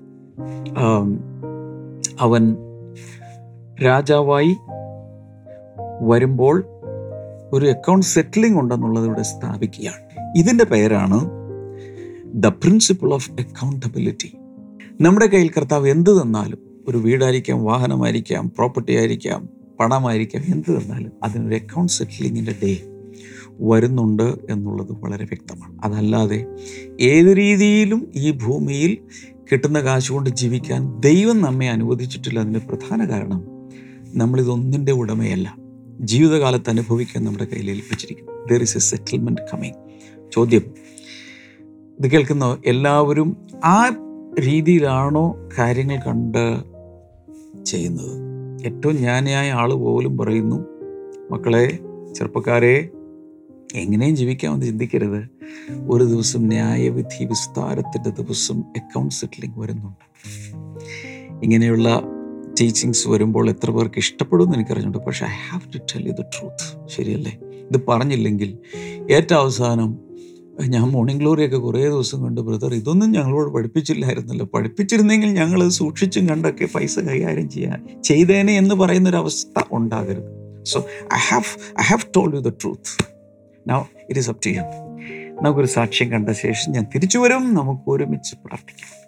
അവൻ 2.19 2.55
രാജാവായി 3.85 4.55
വരുമ്പോൾ 6.01 6.63
ഒരു 7.53 7.65
അക്കൗണ്ട് 7.65 8.05
സെറ്റിലിംഗ് 8.05 8.59
ഉണ്ടെന്നുള്ളത് 8.59 9.05
ഇവിടെ 9.05 9.21
സ്ഥാപിക്കുകയാണ്. 9.21 10.03
ഇതിന്റെ 10.37 10.63
പേരാണ് 10.63 11.42
ദ 12.33 12.45
പ്രിൻസിപ്പിൾ 12.45 13.13
ഓഫ് 13.13 13.31
അക്കൗണ്ടബിലിറ്റി 13.31 14.33
നമ്മുടെ 15.01 15.25
കയ്യിൽ 15.25 15.51
കർത്താവ് 15.57 15.89
എന്ത് 15.89 16.21
തന്നാലും 16.21 16.57
ഒരു 16.87 16.97
വീടായിരിക്കാം 16.97 17.63
വാഹനമായിരിക്കാം 17.63 18.49
പ്രോപ്പർട്ടി 18.49 18.95
ആയിരിക്കാം 18.95 19.49
പണമായിരിക്കാം 19.79 20.43
എന്ത് 20.47 20.81
തന്നാലും 20.81 21.11
അതിനൊരു 21.23 21.55
അക്കൗണ്ട് 21.55 21.91
സെറ്റിലിങ്ങിന്റെ 21.91 22.55
ഡേ 22.63 22.81
വരുന്നുണ്ട് 23.59 24.23
എന്നുള്ളത് 24.23 24.91
വളരെ 24.91 25.25
വ്യക്തമാണ്. 25.25 25.79
അതല്ലാതെ 25.83 26.45
ഏത് 27.01 27.37
രീതിയിലും 27.37 28.11
ഈ 28.15 28.31
ഭൂമിയിൽ 28.31 28.97
കിട്ടുന്ന 29.51 29.79
കാശ് 29.79 30.11
കൊണ്ട് 30.11 30.29
ജീവിക്കാൻ 30.29 30.99
ദൈവം 30.99 31.41
നമ്മെ 31.41 31.69
അനുവദിച്ചിട്ടില്ല 31.69 32.39
അതിന്റെ 32.39 32.59
പ്രധാന 32.59 33.09
കാരണം 33.09 33.43
നമ്മളിതൊന്നിന്റെ 34.07 34.91
ഉടമയല്ല. 34.91 35.57
ജീവിതകാലത്ത് 35.99 36.69
അനുഭവിക്കാൻ 36.69 37.23
നമ്മുടെ 37.23 37.45
കയ്യിൽ 37.45 37.69
ഏൽപ്പിച്ചിരിക്കുന്നു. 37.69 38.47
There 38.51 38.61
is 38.61 38.77
a 38.77 38.79
settlement 38.79 39.41
coming 39.53 39.73
ചോദ്യം 40.33 40.61
ഇത് 41.99 42.11
കേൾക്കുന്ന 42.11 42.57
എല്ലാവരും 42.65 43.37
ആ 43.65 43.89
രീതിയിലാണോ 44.39 45.35
കാര്യങ്ങൾ 45.59 45.99
കണ്ട് 46.07 46.63
ചെയ്യുന്നത്? 47.65 48.23
ഏറ്റവും 48.65 48.97
ജ്ഞാനിയായ 48.97 49.51
ആൾ 49.51 49.73
പോലും 49.73 50.17
പറയുന്നു 50.17 50.65
മക്കളെ 51.31 51.79
ചെറുപ്പക്കാരെ 52.15 52.89
എങ്ങനെയും 53.75 54.15
ജീവിക്കാമെന്ന് 54.15 54.65
ചിന്തിക്കരുത്. 54.65 55.29
ഒരു 55.89 56.03
ദിവസം 56.03 56.47
ന്യായവിധി 56.47 57.25
വിസ്താരത്തിന്റെ 57.25 58.09
ദിവസം 58.09 58.59
അക്കൗണ്ട് 58.59 59.15
സെറ്റിലിംഗ് 59.15 59.59
വരുന്നുണ്ട്. 59.59 60.05
ഇങ്ങനെയുള്ള 61.43 62.01
ടീച്ചിങ്സ് 62.61 63.07
വരുമ്പോൾ 63.07 63.49
എത്ര 63.49 63.71
പേർക്ക് 63.71 63.97
ഇഷ്ടപ്പെടുമെന്ന് 63.97 64.55
എനിക്കറിഞ്ഞുണ്ട് 64.55 64.97
പക്ഷേ 64.97 65.25
I 65.25 65.29
have 65.29 65.73
to 65.73 65.77
tell 65.77 66.07
you 66.07 66.13
the 66.13 66.21
truth 66.21 66.89
ശരിയല്ലേ? 66.89 67.39
ഇത് 67.43 67.81
പറഞ്ഞില്ലെങ്കിൽ 67.87 68.57
ഏറ്റവും 69.11 69.39
അവസാനം 69.39 70.12
ഞാൻ 70.61 70.83
മോർണിംഗ് 70.83 71.21
ഗ്ലോറിയൊക്കെ 71.21 71.57
കുറേ 71.57 71.83
ദിവസം 71.83 72.23
കണ്ട് 72.23 72.41
ബ്രദർ 72.41 72.73
ഇതൊന്നും 72.73 73.11
ഞങ്ങളോട് 73.11 73.53
പഠിപ്പിച്ചില്ലായിരുന്നല്ലോ. 73.53 74.45
പഠിപ്പിച്ചിരുന്നെങ്കിൽ 74.45 75.29
ഞങ്ങൾ 75.29 75.69
സൂക്ഷിച്ചും 75.69 76.29
കണ്ടൊക്കെ 76.29 76.65
പൈസ 76.65 76.99
കൈകാര്യം 76.99 77.49
ചെയ്യാൻ 77.49 78.01
ചെയ്തേനെ 78.01 78.53
എന്ന് 78.53 78.75
പറയുന്നൊരവസ്ഥ 78.75 79.61
ഉണ്ടാകരുത്. 79.71 80.63
So 80.63 80.79
I 81.13 81.17
have 81.29 81.59
I 81.79 81.83
have 81.83 82.13
told 82.15 82.35
you 82.35 82.39
the 82.39 82.49
truth 82.49 83.03
now 83.69 83.79
it 83.79 84.19
is 84.19 84.29
up 84.29 84.37
to 84.45 84.49
you 84.49 84.61
നമുക്കൊരു 85.41 85.67
സാക്ഷ്യം 85.67 86.11
കണ്ട 86.11 86.29
ശേഷം 86.29 86.71
ഞാൻ 86.71 86.85
തിരിച്ചു 86.95 87.19
വരും. 87.19 87.53
നമുക്ക് 87.53 87.81
ഒരുമിച്ച് 87.87 88.35
പ്രാർത്ഥിക്കാം. 88.45 89.02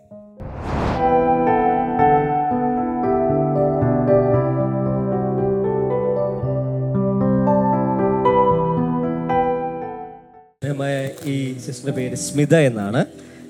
ഈ 11.26 11.58
സിസ്റ്റർ 11.66 11.92
പേര് 11.92 12.16
സ്മിത 12.16 12.56
എന്നാണ്. 12.56 13.06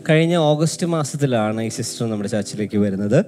കഴിഞ്ഞ 0.10 0.36
ഓഗസ്റ്റ് 0.36 0.88
മാസത്തിലാണ് 0.88 1.62
ഈ 1.62 1.70
സിസ്റ്റർ 1.70 2.10
നമ്മുടെ 2.10 2.30
ചർച്ചിലേക്ക് 2.30 2.78
വരുന്നത്. 2.78 3.26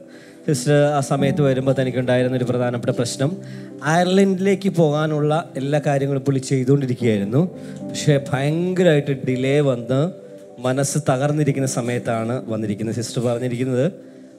സിസ്റ്റർ 0.47 0.73
ആ 0.73 0.99
സമയത്ത് 0.99 1.41
വരുമ്പോൾ 1.41 1.75
തനിക്കുണ്ടായിരുന്ന 1.79 2.37
ഒരു 2.37 2.43
പ്രധാനപ്പെട്ട 2.43 2.95
പ്രശ്നം. 2.97 3.37
അയർലൻഡിലേക്ക് 3.83 4.69
പോകാനുള്ള 4.69 5.49
എല്ലാ 5.55 5.81
കാര്യങ്ങളും 5.85 6.21
പുള്ളി 6.21 6.39
ചെയ്തുകൊണ്ടിരിക്കുകയായിരുന്നു. 6.39 7.45
പക്ഷേ 7.81 8.25
ഭയങ്കരമായിട്ട് 8.33 9.11
ഡിലേ 9.11 9.59
വന്ന് 9.59 10.11
മനസ്സ് 10.59 10.99
തകർന്നിരിക്കുന്ന 11.09 11.67
സമയത്താണ് 11.67 12.41
വന്നിരിക്കുന്നത് 12.47 12.95
സിസ്റ്റർ 12.95 13.23
പറഞ്ഞിരിക്കുന്നത്. 13.23 13.91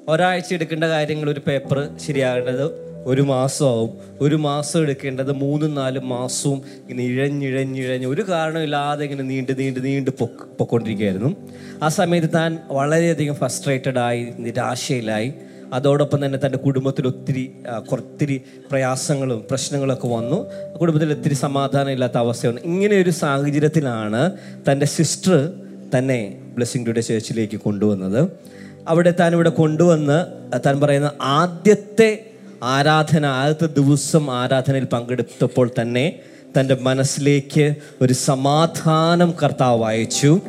ഒരാഴ്ച 0.09 0.55
എടുക്കേണ്ട 0.55 0.85
കാര്യങ്ങൾ 0.85 1.31
ഒരു 1.31 1.41
പേപ്പർ 1.47 1.89
ശരിയാകേണ്ടത് 2.07 2.88
ഒരു 3.09 3.23
മാസമാവും. 3.23 3.91
ഒരു 4.21 4.35
മാസം 4.35 4.79
എടുക്കേണ്ടത് 4.83 5.33
മൂന്നും 5.33 5.75
നാലും 5.75 6.09
മാസവും 6.09 6.63
ഇങ്ങനെ 6.83 7.05
ഇഴഞ്ഞിഴഞ്ഞിഴഞ്ഞ് 7.05 8.07
ഒരു 8.07 8.23
കാരണമില്ലാതെ 8.29 9.05
ഇങ്ങനെ 9.05 9.23
നീണ്ട് 9.23 9.53
നീണ്ട് 9.59 9.85
നീണ്ട് 9.85 10.11
പൊക്ക് 10.11 10.45
പൊക്കൊണ്ടിരിക്കുകയായിരുന്നു. 10.59 11.31
ആ 11.83 11.89
സമയത്ത് 11.89 12.31
താൻ 12.35 12.59
വളരെയധികം 12.71 13.35
ഫ്രസ്ട്രേറ്റഡ് 13.35 13.99
ആയി 13.99 14.23
നിരാശയിലായി. 14.39 15.33
അതോടൊപ്പം 15.73 16.25
തന്നെ 16.25 16.39
തന്റെ 16.47 16.59
കുടുംബത്തിൽ 16.59 17.07
ഒത്തിരി 17.07 17.53
ഒത്തിരി 17.93 18.37
പ്രയാസങ്ങളും 18.71 19.45
പ്രശ്നങ്ങളൊക്കെ 19.51 20.09
വന്നു. 20.09 20.39
കുടുംബത്തിൽ 20.81 21.11
ഒത്തിരി 21.13 21.35
സമാധാനം 21.35 21.91
ഇല്ലാത്ത 21.91 22.19
അവസ്ഥ 22.19 22.47
വന്നു 22.47 22.63
ഇങ്ങനെ 22.65 22.97
ഒരു 22.97 23.11
സാഹചര്യത്തിലാണ് 23.11 24.23
തന്റെ 24.71 24.87
സിസ്റ്റർ 24.87 25.53
തന്നെ 25.99 26.21
ബ്ലെസ്സിങ് 26.55 26.87
ടുഡേ 26.87 27.01
ചേർച്ചിലേക്ക് 27.01 27.57
കൊണ്ടുവന്നത്. 27.57 28.21
അവിടെ 28.89 29.15
താൻ 29.21 29.33
ഇവിടെ 29.33 29.49
കൊണ്ടുവന്ന് 29.49 30.19
താൻ 30.67 30.81
പറയുന്ന 30.81 31.11
ആദ്യത്തെ 31.21 32.11
ആരാധന 32.63 33.27
ആദ്യത്തെ 33.27 33.81
ദിവസം 33.81 34.31
ആരാധനയിൽ 34.31 34.85
പങ്കെടുത്തപ്പോൾ 34.85 35.71
തന്നെ 35.81 36.13
തന്റെ 36.59 36.77
മനസ്സിലേക്ക് 36.81 37.75
ഒരു 38.03 38.13
സമാധാനം 38.13 39.35
കർത്താവ് 39.43 39.85
അയച്ചു. 39.85 40.41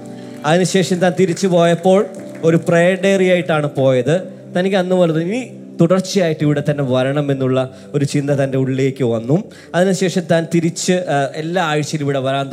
അതിനുശേഷം 0.45 0.97
താൻ 0.97 1.13
തിരിച്ചു 1.19 1.47
പോയപ്പോൾ 1.47 2.05
ഒരു 2.43 2.57
പ്രയർ 2.57 3.23
ആയിട്ടാണ് 3.31 3.69
പോയത്. 3.77 4.23
തനിക്ക് 4.57 4.77
അന്ന് 4.77 4.95
പോലെ 4.95 5.13
ഇനി 5.21 5.41
തുടർച്ചയായിട്ട് 5.81 6.43
ഇവിടെ 6.43 6.63
തന്നെ 6.69 6.83
വരണം 6.83 7.31
എന്നുള്ള 7.31 7.69
ഒരു 7.93 8.05
ചിന്ത 8.05 8.31
തന്റെ 8.31 8.57
ഉള്ളിലേക്ക് 8.57 9.03
വന്നു. 9.03 9.43
അതിനുശേഷം 9.75 10.21
താൻ 10.21 10.47
തിരിച്ച് 10.55 10.93
എല്ലാ 11.35 11.63
ആഴ്ചയിലും 11.63 12.05
ഇവിടെ 12.05 12.19
വരാൻ 12.19 12.49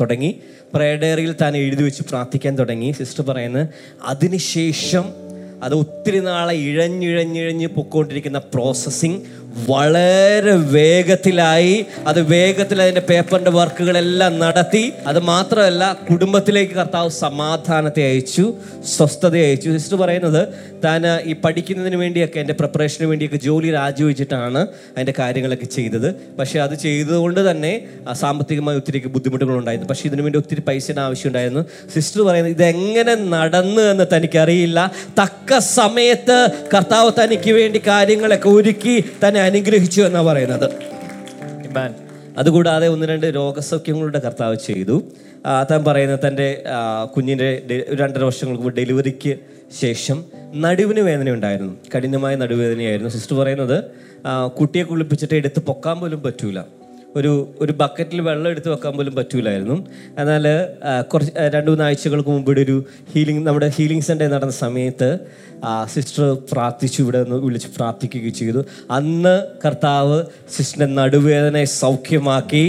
തുടങ്ങി. 0.00 0.40
പ്രയർ 0.74 1.34
താൻ 1.42 1.56
എഴുതി 1.56 1.82
വെച്ച് 1.82 2.02
പ്രാർത്ഥിക്കാൻ 2.02 2.58
തുടങ്ങി. 2.58 2.92
സിസ്റ്റർ 2.92 3.24
പറയുന്നത് 3.24 3.68
അതിനുശേഷം 4.04 5.21
അത് 5.62 5.74
ഒത്തിരി 5.74 6.20
നാളെ 6.20 6.54
ഇഴഞ്ഞിഴഞ്ഞിഴഞ്ഞ് 6.60 7.66
പൊക്കോണ്ടിരിക്കുന്ന 7.66 8.38
പ്രോസസ്സിങ് 8.38 9.18
വളരെ 9.68 10.54
വേഗത്തിലായി 10.54 11.86
അത് 12.06 12.20
വേഗത്തിൽ 12.22 12.82
അതിന്റെ 12.82 13.00
പേപ്പറിന്റെ 13.00 13.50
വർക്കുകളെല്ലാം 13.50 14.38
നടത്തി. 14.38 14.92
അത് 15.06 15.18
മാത്രമല്ല 15.18 15.98
കുടുംബത്തിലേക്ക് 16.10 16.72
കർത്താവ് 16.72 17.10
സമാധാനത്തെ 17.10 18.02
അയച്ചു 18.02 18.54
സ്വസ്ഥത 18.96 19.36
അയച്ചു. 19.36 19.70
സിസ്റ്റർ 19.70 19.96
പറയുന്നത് 19.96 20.48
താൻ 20.84 21.02
ഈ 21.24 21.32
പഠിക്കുന്നതിന് 21.44 21.96
വേണ്ടിയൊക്കെ 21.96 22.38
എന്റെ 22.40 22.52
പ്രിപ്പറേഷന് 22.52 23.06
വേണ്ടിയൊക്കെ 23.06 23.36
ജോലി 23.36 23.70
രാജിവെച്ചിട്ടാണ് 23.70 24.58
അതിന്റെ 24.58 25.14
കാര്യങ്ങളൊക്കെ 25.18 25.64
ചെയ്തത്. 25.64 26.14
പക്ഷേ 26.38 26.60
അത് 26.60 26.74
ചെയ്തതുകൊണ്ട് 26.74 27.50
തന്നെ 27.50 27.84
സാമ്പത്തികമായി 28.12 28.76
ഒത്തിരി 28.76 29.06
ബുദ്ധിമുട്ടുകളുണ്ടായിരുന്നു. 29.06 29.88
പക്ഷേ 29.88 30.08
ഇതിനു 30.08 30.22
വേണ്ടി 30.22 30.38
ഒത്തിരി 30.38 30.60
പൈസയുടെ 30.60 31.00
ആവശ്യമുണ്ടായിരുന്നു. 31.00 31.64
സിസ്റ്റർ 31.94 32.22
പറയുന്നത് 32.22 32.52
ഇതെങ്ങനെ 32.52 33.14
നടന്നു 33.14 33.82
എന്ന് 33.82 34.04
തനിക്കറിയില്ല. 34.16 34.92
തക്ക 35.22 35.58
സമയത്ത് 35.58 36.48
കർത്താവ് 36.74 37.12
തനിക്ക് 37.24 37.50
വേണ്ടി 37.50 37.82
കാര്യങ്ങളൊക്കെ 37.86 38.48
ഒരുക്കി 38.48 39.04
തന്നെ 39.28 39.41
അനുഗ്രഹിച്ചു 39.48 40.00
എന്നാണ് 40.02 40.26
പറയുന്നത്. 40.26 40.68
അതുകൂടാതെ 42.40 42.86
ഒന്ന് 42.94 43.06
രണ്ട് 43.06 43.26
രോഗസൗഖ്യങ്ങളുടെ 43.38 44.18
കർത്താവ് 44.26 44.56
ചെയ്തു. 44.66 44.96
താൻ 45.70 45.80
പറയുന്നത് 45.84 46.20
തന്റെ 46.26 46.46
കുഞ്ഞിന്റെ 47.16 47.48
രണ്ടര 48.00 48.22
വർഷങ്ങൾക്ക് 48.24 48.62
മുമ്പ് 48.62 48.76
ഡെലിവറിക്ക് 48.76 49.32
ശേഷം 49.80 50.18
നടുവിന് 50.64 51.02
വേദന 51.08 51.30
ഉണ്ടായിരുന്നു. 51.36 51.72
കഠിനമായ 51.94 52.34
നടുവേദനയായിരുന്നു. 52.42 53.10
സിസ്റ്റർ 53.16 53.36
പറയുന്നത് 53.40 53.78
കുട്ടിയെ 54.58 54.82
കുളിപ്പിച്ചിട്ട് 54.82 55.34
എടുത്ത് 55.34 55.60
പൊക്കാൻ 55.68 55.96
പോലും 56.00 56.22
പറ്റൂല. 56.22 56.60
ഒരു 57.18 57.32
ഒരു 57.62 57.72
ബക്കറ്റിൽ 57.80 58.20
വെള്ളം 58.28 58.48
എടുത്ത് 58.52 58.70
വെക്കാൻ 58.72 58.92
പോലും 58.98 59.14
പറ്റൂലായിരുന്നു. 59.18 59.76
എന്നാൽ 60.20 60.44
കുറച്ച് 61.12 61.32
രണ്ട് 61.54 61.68
മൂന്ന് 61.70 61.84
ആഴ്ചകൾക്ക് 61.88 62.30
മുമ്പ് 62.34 62.48
ഇവിടെ 62.50 62.62
ഒരു 62.66 62.76
ഹീലിംഗ് 63.12 63.42
നമ്മുടെ 63.48 63.68
ഹീലിംഗ് 63.76 64.06
സെന്റർ 64.08 64.30
നടന്ന 64.34 64.54
സമയത്ത് 64.64 65.10
സിസ്റ്റർ 65.94 66.24
പ്രാർത്ഥിച്ചു 66.52 66.98
ഇവിടെ 67.04 67.20
നിന്ന് 67.24 67.38
വിളിച്ച് 67.46 67.70
പ്രാർത്ഥിക്കുകയും 67.76 68.34
ചെയ്തു. 68.40 68.62
അന്ന് 68.98 69.34
കർത്താവ് 69.64 70.18
സിസ്റ്ററിന്റെ 70.56 70.88
നടുവേദനയെ 71.00 71.68
സൗഖ്യമാക്കി 71.82 72.64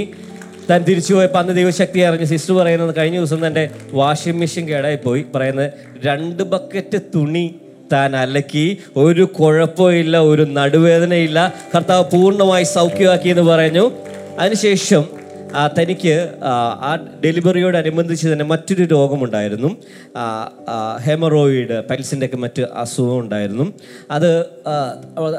താൻ 0.70 0.80
തിരിച്ചു 0.90 1.14
പോയപ്പോൾ 1.14 1.40
അന്ന് 1.40 1.54
ദൈവശക്തി 1.62 2.02
അറിഞ്ഞ് 2.10 2.28
സിസ്റ്റർ 2.34 2.54
പറയുന്നത് 2.60 2.92
കഴിഞ്ഞ 2.98 3.18
ദിവസം 3.22 3.40
തന്റെ 3.48 3.64
വാഷിംഗ് 4.02 4.40
മെഷീൻ 4.42 4.66
കേടായി 4.70 5.00
പോയി 5.06 5.24
പറയുന്നത് 5.36 5.72
രണ്ട് 6.08 6.44
ബക്കറ്റ് 6.54 7.00
തുണി 7.16 7.46
താൻ 7.94 8.12
അലക്കി 8.16 8.66
ഒരു 8.98 9.24
കുഴപ്പമില്ല 9.40 10.18
ഒരു 10.30 10.44
നടുവേദനയില്ല 10.58 11.40
കർത്താവ് 11.74 12.06
പൂർണമായി 12.14 12.66
സൗഖ്യമാക്കി 12.78 13.30
എന്ന് 13.34 13.46
പറഞ്ഞു. 13.52 13.84
അതിനുശേഷം 14.40 15.04
തനിക്ക് 15.80 16.34
ആ, 16.44 16.98
ഡെലിവറിയോടനുബന്ധിച്ച് 17.24 18.28
തന്നെ 18.28 18.46
മറ്റൊരു 18.46 18.84
രോഗമുണ്ടായിരുന്നു. 18.84 19.68
ഹെമറോയിഡ് 21.02 21.88
പൈൽസിന്റെ 21.88 22.26
ഒക്കെ 22.26 22.38
മറ്റ് 22.38 22.62
അസുഖം 22.62 23.20
ഉണ്ടായിരുന്നു. 23.20 23.74
അത് 24.12 24.46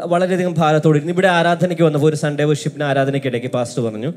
വളരെയധികം 0.04 0.54
ഭാരത്തോടെ 0.58 0.96
ഇരുന്നു. 0.96 1.12
ഇവിടെ 1.12 1.28
ആരാധനയ്ക്ക് 1.28 1.82
വന്നപ്പോൾ 1.82 2.08
ഒരു 2.08 2.16
സൺഡേ 2.16 2.44
വർഷിപ്പിന് 2.44 2.84
ആരാധനയ്ക്കിടയ്ക്ക് 2.84 3.48
പാസ്റ്റ് 3.48 3.82
പറഞ്ഞു 3.82 4.12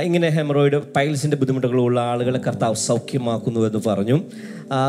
ഇങ്ങനെ 0.00 0.28
ഹെമറോയിഡ് 0.28 0.92
പൈൽസിന്റെ 0.92 1.36
ബുദ്ധിമുട്ടുകളുള്ള 1.36 2.00
ആളുകളെ 2.00 2.38
കർത്താവ് 2.38 2.74
സൗഖ്യമാക്കുന്നു 2.74 3.60
എന്ന് 3.60 3.88
പറഞ്ഞു. 3.88 4.20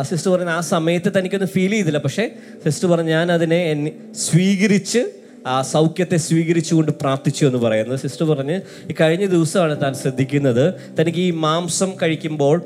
സിസ്റ്റർ 0.02 0.32
പറഞ്ഞു 0.32 0.50
ആ 0.50 0.60
സമയത്ത് 0.60 1.12
തനിക്കൊന്നും 1.18 1.50
ഫീൽ 1.50 1.72
ചെയ്തില്ല. 1.72 1.98
പക്ഷേ 1.98 2.30
സിസ്റ്റർ 2.66 2.90
പറഞ്ഞു 2.90 3.12
ഞാൻ 3.12 3.32
അതിനെ 3.32 3.92
സ്വീകരിച്ച് 4.16 5.23
ആ 5.48 5.62
സൗഖ്യത്തെ 5.62 6.18
സ്വീകരിച്ചുകൊണ്ട് 6.18 6.92
പ്രാർത്ഥിച്ചു 7.02 7.46
എന്ന് 7.46 7.58
പറയുന്നത്. 7.58 8.00
സിസ്റ്റർ 8.00 8.26
പറഞ്ഞ് 8.26 8.62
ഈ 8.92 8.96
കഴിഞ്ഞ 9.02 9.26
ദിവസമാണ് 9.26 9.82
താൻ 9.82 9.94
ശ്രദ്ധിക്കുന്നത്. 9.94 10.74
തനിക്ക് 11.00 11.18
ഈ 11.18 11.32
മാംസം 11.32 11.92
കഴിക്കുമ്പോൾ 12.02 12.62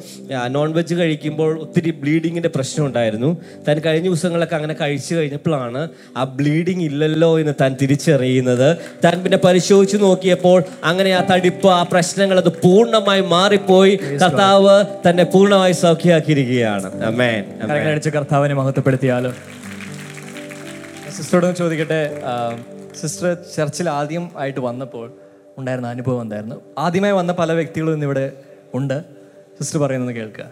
നോൺ 0.49 0.73
വെജ് 0.73 0.95
കഴിക്കുമ്പോൾ 0.95 1.59
ഒത്തിരി 1.59 1.91
ബ്ലീഡിങ്ങിന്റെ 1.91 2.49
പ്രശ്നം 2.49 2.85
ഉണ്ടായിരുന്നു. 2.85 3.37
താൻ 3.67 3.79
കഴിഞ്ഞ 3.85 4.07
ദിവസങ്ങളൊക്കെ 4.07 4.55
അങ്ങനെ 4.55 4.75
കഴിച്ചു 4.81 5.15
കഴിഞ്ഞപ്പോഴാണ് 5.15 5.89
ആ 6.17 6.23
ബ്ലീഡിങ് 6.23 6.81
ഇല്ലല്ലോ 6.81 7.39
എന്ന് 7.39 7.53
താൻ 7.61 7.77
തിരിച്ചറിയുന്നത്. 7.81 8.77
താൻ 9.05 9.23
പിന്നെ 9.23 9.37
പരിശോധിച്ച് 9.37 9.97
നോക്കിയപ്പോൾ 9.97 10.63
അങ്ങനെ 10.83 11.11
ആ 11.19 11.25
തടിപ്പ് 11.33 11.67
ആ 11.67 11.81
പ്രശ്നങ്ങൾ 11.91 12.37
അത് 12.43 12.51
പൂർണമായി 12.63 13.21
മാറിപ്പോയി. 13.21 13.95
കർത്താവ് 14.23 14.75
തന്നെ 15.09 15.23
പൂർണമായി 15.23 15.73
സൗഖ്യമാക്കിയിരിക്കുകയാണ് 15.83 17.03
അമേൻ 17.11 17.43
കർത്താവിനെ 18.17 18.55
മഹത്വപ്പെടുത്തിയാലോ? 18.61 19.31
സിസ്റ്ററോട് 21.17 21.47
ചോദിക്കട്ടെ 21.59 21.99
സിസ്റ്റർ 22.99 23.27
ചർച്ചിൽ 23.55 23.87
ആദ്യം 23.97 24.25
ആയിട്ട് 24.41 24.61
വന്നപ്പോൾ 24.67 25.07
ഉണ്ടായിരുന്ന 25.59 25.89
അനുഭവം 25.95 26.19
എന്തായിരുന്നു? 26.25 26.57
ആദ്യമായി 26.85 27.15
വന്ന 27.19 27.31
പല 27.41 27.51
വ്യക്തികളും 27.59 27.93
ഇന്നിവിടെ 27.97 28.25
ഉണ്ട്. 28.77 28.97
സിസ്റ്റർ 29.57 29.79
പറയുന്നത് 29.83 30.13
കേൾക്കുക 30.17 30.45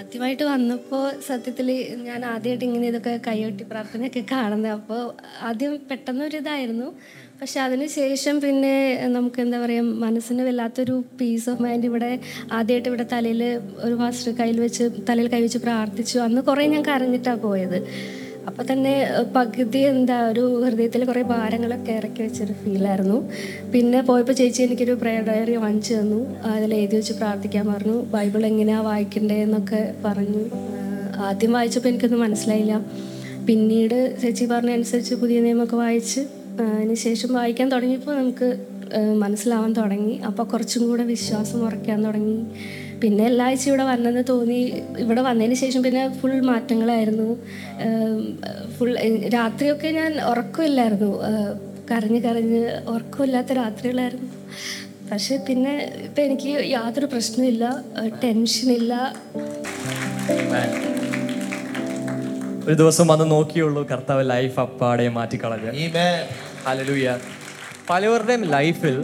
ആദ്യമായിട്ട് 0.00 0.44
വന്നപ്പോൾ 0.50 1.04
സത്യത്തിൽ 1.28 1.68
ഞാൻ 2.08 2.20
ആദ്യമായിട്ട് 2.32 2.64
ഇങ്ങനെ 2.66 2.86
ഇതൊക്കെ 2.90 3.14
കൈയൊട്ടി 3.26 3.64
പ്രാർത്ഥനയൊക്കെ 3.72 4.22
കാണുന്നത്. 4.32 4.72
അപ്പോൾ 4.78 5.00
ആദ്യം 5.48 5.72
പെട്ടെന്നൊരിതായിരുന്നു. 5.90 6.88
പക്ഷെ 7.40 7.58
അതിന് 7.64 7.86
ശേഷം 7.96 8.36
പിന്നെ 8.44 8.76
നമുക്ക് 9.16 9.40
എന്താ 9.46 9.58
പറയുക 9.64 9.96
മനസ്സിന് 10.04 10.44
വല്ലാത്തൊരു 10.48 10.96
പീസ് 11.18 11.48
ഓഫ് 11.52 11.62
മൈൻഡ് 11.64 11.88
ഇവിടെ 11.90 12.12
ആദ്യമായിട്ട് 12.58 12.88
ഇവിടെ 12.92 13.06
തലയിൽ 13.14 13.42
ഒരു 13.86 13.94
മാസ്റ്റർ 14.02 14.32
കയ്യിൽ 14.40 14.58
വെച്ച് 14.66 14.86
തലയിൽ 15.10 15.28
കൈ 15.34 15.42
വെച്ച് 15.46 15.60
പ്രാർത്ഥിച്ചു. 15.66 16.16
അന്ന് 16.28 16.42
കുറേ 16.48 16.66
ഞാൻ 16.76 16.84
കരഞ്ഞിട്ടാണ് 16.90 17.42
പോയത്. 17.48 17.78
അപ്പോൾ 18.48 18.64
തന്നെ 18.70 18.94
പകുതി 19.36 19.80
എന്താ 19.92 20.16
ഒരു 20.30 20.44
ഹൃദയത്തിൽ 20.64 21.02
കുറേ 21.10 21.22
ഭാരങ്ങളൊക്കെ 21.32 21.92
ഇറക്കി 22.00 22.20
വെച്ചൊരു 22.24 22.54
ഫീലായിരുന്നു. 22.62 23.18
പിന്നെ 23.72 24.00
പോയപ്പോൾ 24.08 24.36
ചേച്ചി 24.40 24.60
എനിക്കൊരു 24.66 24.94
പ്രയർ 25.02 25.22
ഡയറി 25.30 25.56
വാങ്ങിച്ചു 25.64 25.92
തന്നു. 25.94 26.20
അതിൽ 26.54 26.72
എഴുതി 26.80 26.96
വെച്ച് 26.98 27.14
പ്രാർത്ഥിക്കാൻ 27.20 27.64
പറഞ്ഞു. 27.72 27.96
ബൈബിൾ 28.14 28.44
എങ്ങനെയാ 28.50 28.80
വായിക്കണ്ടേ 28.88 29.38
എന്നൊക്കെ 29.46 29.82
പറഞ്ഞു 30.06 30.42
ആദ്യം 31.28 31.52
വായിച്ചപ്പോൾ 31.58 31.90
എനിക്കൊന്നും 31.92 32.20
മനസ്സിലായില്ല. 32.26 32.74
പിന്നീട് 33.48 33.98
ചേച്ചി 34.22 34.44
പറഞ്ഞ 34.54 34.72
അനുസരിച്ച് 34.78 35.14
പുതിയ 35.22 35.38
നിയമമൊക്കെ 35.44 35.76
വായിച്ച് 35.84 36.20
അതിനുശേഷം 36.60 36.74
അതിന് 36.76 36.96
ശേഷം 37.06 37.30
വായിക്കാൻ 37.38 37.66
തുടങ്ങിയപ്പോൾ 37.74 38.14
നമുക്ക് 38.20 38.48
മനസ്സിലാവാൻ 39.22 39.72
തുടങ്ങി. 39.78 40.14
അപ്പോൾ 40.28 40.44
കുറച്ചും 40.52 40.82
കൂടെ 40.90 41.04
വിശ്വാസം 41.14 41.58
ഉറക്കാൻ 41.66 41.98
തുടങ്ങി. 42.06 42.38
പിന്നെ 43.02 43.24
എല്ലാ 43.30 43.44
ആഴ്ച 43.46 43.64
ഇവിടെ 43.68 43.84
വന്നെന്ന് 43.84 44.22
തോന്നി. 44.28 44.60
ഇവിടെ 45.04 45.22
വന്നതിന് 45.28 45.56
ശേഷം 45.62 45.80
പിന്നെ 45.82 46.02
ഫുൾ 46.20 46.34
മാറ്റങ്ങളായിരുന്നു. 46.50 47.28
ഫുൾ 48.76 48.92
രാത്രിയൊക്കെ 49.34 49.88
ഞാൻ 49.98 50.12
ഉറക്കമില്ലായിരുന്നു. 50.30 51.10
കരഞ്ഞ് 51.90 52.20
കരഞ്ഞ് 52.26 52.62
ഉറക്കമില്ലാത്ത 52.94 53.52
രാത്രികളായിരുന്നു. 53.52 54.28
പക്ഷെ 55.10 55.34
പിന്നെ 55.48 55.74
ഇപ്പം 56.06 56.22
എനിക്ക് 56.22 56.50
യാതൊരു 56.70 57.06
പ്രശ്നമില്ല. 57.06 57.64
ടെൻഷനില്ല. 58.24 58.94
ഒരു 62.66 62.74
ദിവസം 62.74 63.06
വന്ന് 63.06 63.26
നോക്കിയുള്ളൂ 63.30 63.82
കർത്താവ് 63.92 64.30
ലൈഫ് 64.30 64.58
അപ്പാടെ 64.60 65.08
മാറ്റിക്കളഞ്ഞ്. 65.08 65.70
ഹല്ലേലൂയ 66.66 67.18
പലവരുടെയും 67.90 68.42
ലൈഫിൽ 68.56 68.96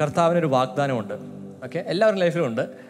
കർത്താവിനൊരു 0.00 0.46
വാഗ്ദാനമുണ്ട്. 0.46 1.14
ഓക്കെ 1.64 1.80
എല്ലാവരുടെയും 1.92 2.24
ലൈഫിലും 2.24 2.46
ഉണ്ട്. 2.46 2.83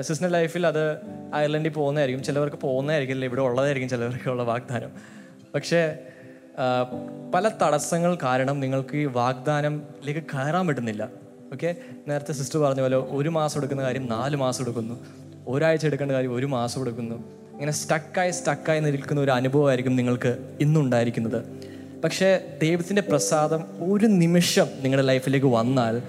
സിസ്റ്റർ 0.00 0.28
ലൈഫിൽ 0.28 0.66
അത് 0.66 0.96
അയർലൻഡിൽ 1.34 1.70
പോകുന്നതായിരിക്കും. 1.70 2.24
ചിലവർക്ക് 2.24 2.56
പോകുന്നതായിരിക്കില്ല 2.56 3.24
ഇവിടെ 3.24 3.40
ഉള്ളതായിരിക്കും 3.40 3.88
ചിലവർക്ക് 3.88 4.28
ഉള്ള 4.28 4.42
വാഗ്ദാനം. 4.42 4.90
പക്ഷേ 5.54 5.96
പല 7.34 7.48
തടസ്സങ്ങൾ 7.48 8.18
കാരണം 8.22 8.60
നിങ്ങൾക്ക് 8.60 8.96
ഈ 8.96 9.04
വാഗ്ദാനത്തിലേക്ക് 9.04 10.20
കയറാൻ 10.20 10.66
പറ്റുന്നില്ല. 10.66 11.08
ഓക്കെ? 11.52 11.76
നേരത്തെ 12.08 12.32
സിസ്റ്റർ 12.32 12.60
പറഞ്ഞ 12.60 12.80
പോലെ 12.80 12.96
ഒരു 12.96 13.28
മാസം 13.28 13.60
എടുക്കുന്ന 13.60 13.82
കാര്യം 13.82 14.08
നാല് 14.08 14.36
മാസം 14.36 14.64
എടുക്കുന്നു. 14.64 14.94
ഒരാഴ്ച 15.46 15.86
എടുക്കേണ്ട 15.86 16.12
കാര്യം 16.12 16.34
ഒരു 16.34 16.46
മാസം 16.46 16.80
എടുക്കുന്നു. 16.80 17.14
ഇങ്ങനെ 17.52 17.72
സ്റ്റക്കായി 17.72 18.30
സ്റ്റക്കായി 18.30 18.80
നിൽക്കുന്ന 18.80 19.20
ഒരു 19.20 19.30
അനുഭവമായിരിക്കും 19.30 19.96
നിങ്ങൾക്ക് 19.96 20.56
ഇന്നുണ്ടായിരിക്കുന്നത്. 20.60 21.44
പക്ഷേ 22.04 22.58
ദൈവത്തിന്റെ 22.62 23.02
പ്രസാദം 23.02 23.64
ഒരു 23.92 24.06
നിമിഷം 24.06 24.66
നിങ്ങളുടെ 24.82 25.06
ലൈഫിലേക്ക് 25.06 25.46
വന്നാൽ 25.46 26.02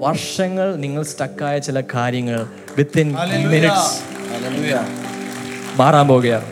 വർഷങ്ങൾ 0.00 0.76
നിങ്ങൾ 0.76 1.02
സ്റ്റക്കായ 1.02 1.58
ചില 1.58 1.80
കാര്യങ്ങൾ 1.94 2.46
വിത്തിൻ 2.78 3.08
മിനിറ്റ്സ് 3.52 4.00
മാറാൻ 5.80 6.08
പോവുകയാണ് 6.08 6.46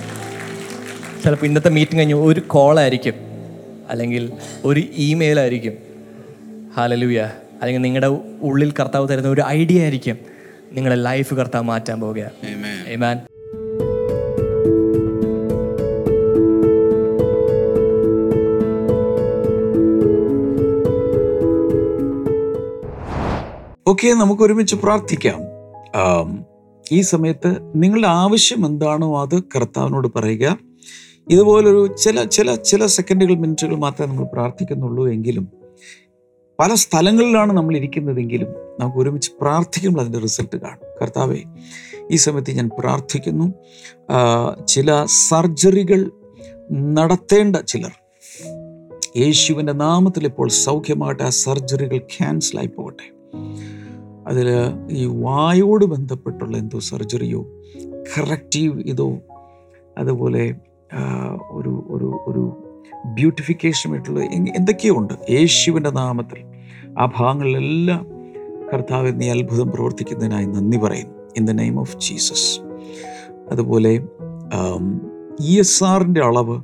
ചിലപ്പോൾ 1.24 1.46
ഇന്നത്തെ 1.46 1.68
മീറ്റിംഗ് 1.68 2.00
കഴിഞ്ഞ് 2.00 2.14
ഒരു 2.14 2.40
കോളായിരിക്കും 2.40 3.16
അല്ലെങ്കിൽ 3.88 4.32
ഒരു 4.64 4.80
ഇമെയിൽ 4.80 5.40
ആയിരിക്കും. 5.40 5.74
ഹാലലൂയ 6.76 7.20
അല്ലെങ്കിൽ 7.61 7.82
നിങ്ങളുടെ 7.82 8.06
ഉള്ളിൽ 8.48 8.70
കർത്താവ് 8.80 9.08
തരുന്ന 9.08 9.28
ഒരു 9.28 9.42
ഐഡിയ 9.46 9.82
ആയിരിക്കും. 9.82 10.18
നിങ്ങളുടെ 10.72 11.00
ലൈഫ് 11.00 11.34
കർത്താവ് 11.34 11.64
മാറ്റാൻ 11.64 12.00
പോവുകയാണ് 12.00 12.34
ഓക്കെ 23.88 24.09
നമുക്ക് 24.09 24.42
ഒരുമിച്ച് 24.42 24.77
പ്രാർത്ഥിക്കാം. 24.77 25.40
ഈ 26.92 27.01
സമയത്ത് 27.01 27.51
നിങ്ങളുടെ 27.83 28.09
ആവശ്യം 28.09 28.66
എന്താണോ 28.66 29.09
അത് 29.22 29.37
കർത്താവിനോട് 29.42 30.09
പറയുക. 30.16 30.59
ഇതുപോലൊരു 31.31 31.96
ചില 32.03 32.24
ചില 32.24 32.55
ചില 32.55 32.87
സെക്കൻഡുകൾ 32.87 33.35
മിനിറ്റുകൾ 33.35 33.77
മാത്രമേ 33.77 34.07
നമ്മൾ 34.07 34.24
പ്രാർത്ഥിക്കുന്നുള്ളൂ 34.24 35.09
എങ്കിലും 35.09 35.48
പല 36.61 36.74
സ്ഥലങ്ങളിലാണ് 36.74 37.53
നമ്മൾ 37.53 37.77
ഇരിക്കുന്നതെങ്കിലും 37.77 38.51
നമുക്ക് 38.81 38.98
ഒരുമിച്ച് 38.98 39.31
പ്രാർത്ഥിക്കുമ്പോൾ 39.40 40.01
അതിന്റെ 40.01 40.18
റിസൾട്ട് 40.18 40.57
കാണും. 40.57 40.88
കർത്താവെ 41.03 41.42
ഈ 42.11 42.16
സമയത്ത് 42.16 42.51
ഞാൻ 42.51 42.70
പ്രാർത്ഥിക്കുന്നു. 42.79 43.46
ചില 44.68 45.05
സർജറികൾ 45.05 46.11
നടത്തേണ്ട 46.72 47.57
ചിലർ 47.57 47.94
യേശുവിന്റെ 49.16 49.72
നാമത്തിൽ 49.72 50.24
ഇപ്പോൾ 50.24 50.48
സൗഖ്യമാകട്ടെ 50.48 51.24
ആ 51.24 51.29
സർജറികൾ 51.29 51.98
ക്യാൻസലായി 51.98 52.66
പോകട്ടെ. 52.66 53.17
അതിൽ 54.28 54.48
ഈ 54.90 55.04
വായോട് 55.06 55.84
ബന്ധപ്പെട്ടുള്ള 55.84 56.56
എന്തോ 56.56 56.78
സർജറിയോ 56.78 57.46
കറക്റ്റീവ് 58.16 58.82
ഇതോ 58.86 59.18
അതുപോലെ 59.98 60.54
ഒരു 61.50 61.72
ഒരു 61.88 62.08
ഒരു 62.26 62.42
ബ്യൂട്ടിഫിക്കേഷൻ 63.14 63.90
ആയിട്ടുള്ള 63.90 64.20
എന്തൊക്കെയോ 64.58 64.96
ഉണ്ട്. 64.96 65.14
യേശുവിന്റെ 65.30 65.90
നാമത്തിൽ 65.90 66.40
ആ 66.98 67.12
ഭാഗങ്ങളിലെല്ലാം 67.18 68.06
കർത്താവ് 68.74 69.20
നീ 69.20 69.30
അത്ഭുതം 69.30 69.68
പ്രവർത്തിക്കുന്നതിനായി 69.72 70.46
നന്ദി 70.46 70.76
പറയുന്നു. 70.76 71.14
In 71.36 71.44
the 71.46 71.50
name 71.50 71.80
of 71.80 71.96
Jesus 71.98 72.60
അതുപോലെ 73.50 73.92
ഇ 75.40 75.58
എസ് 75.58 75.84
ആറിന്റെ 75.84 76.20
അളവ് 76.20 76.56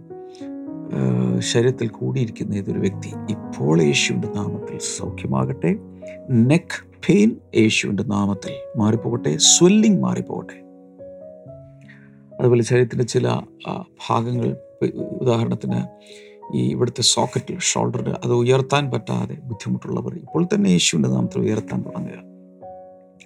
ശരീരത്തിൽ 1.41 1.89
കൂടിയിരിക്കുന്ന 1.89 2.55
ഏതൊരു 2.55 2.79
വ്യക്തി 2.79 3.11
ഇപ്പോൾ 3.31 3.83
യേശുവിന്റെ 3.83 4.29
നാമത്തിൽ 4.29 4.79
സൗഖ്യമാകട്ടെ. 4.99 5.77
നെക്ക് 6.31 6.85
പെയിൻ 7.09 7.37
യേശുവിന്റെ 7.57 8.03
നാമത്തിൽ 8.03 8.53
മാറിപ്പോകട്ടെ 8.77 9.37
സ്വെല്ലിംഗ് 9.37 10.03
മാറിപ്പോകട്ടെ. 10.03 10.65
അതുപോലെ 12.41 12.63
ശരീരത്തിന്റെ 12.63 13.05
ചില 13.05 13.41
ഭാഗങ്ങൾ 14.09 14.57
ഉദാഹരണത്തിന് 14.95 15.81
ഈ 16.57 16.71
ഇവിടുത്തെ 16.71 17.03
സോക്കറ്റിൽ 17.03 17.59
ഷോൾഡറിൽ 17.59 18.11
അത് 18.11 18.33
ഉയർത്താൻ 18.33 18.91
പറ്റാതെ 18.91 19.35
ബുദ്ധിമുട്ടുള്ളവർ 19.35 20.15
ഇപ്പോൾ 20.15 20.45
തന്നെ 20.45 20.69
യേശുവിന്റെ 20.69 21.09
നാമത്തിൽ 21.09 21.41
ഉയർത്താൻ 21.41 21.83
തുടങ്ങുക. 21.83 22.35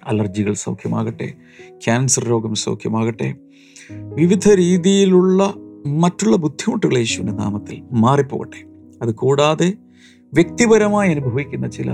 അലർജികൾ 0.03 0.53
സൗഖ്യമാകട്ടെ 0.53 1.33
ക്യാൻസർ 1.71 2.23
രോഗം 2.23 2.55
സൗഖ്യമാകട്ടെ 2.55 3.35
വിവിധ 3.91 4.49
രീതിയിലുള്ള 4.53 5.53
മറ്റുള്ള 5.85 6.35
ബുദ്ധിമുട്ടുകൾ 6.35 6.97
യേശുവിന്റെ 6.97 7.33
നാമത്തിൽ 7.33 7.83
മാറിപ്പോകട്ടെ. 7.91 8.67
അത് 9.01 9.15
കൂടാതെ 9.15 9.73
വ്യക്തിപരമായി 10.33 11.11
അനുഭവിക്കുന്ന 11.11 11.67
ചില 11.67 11.91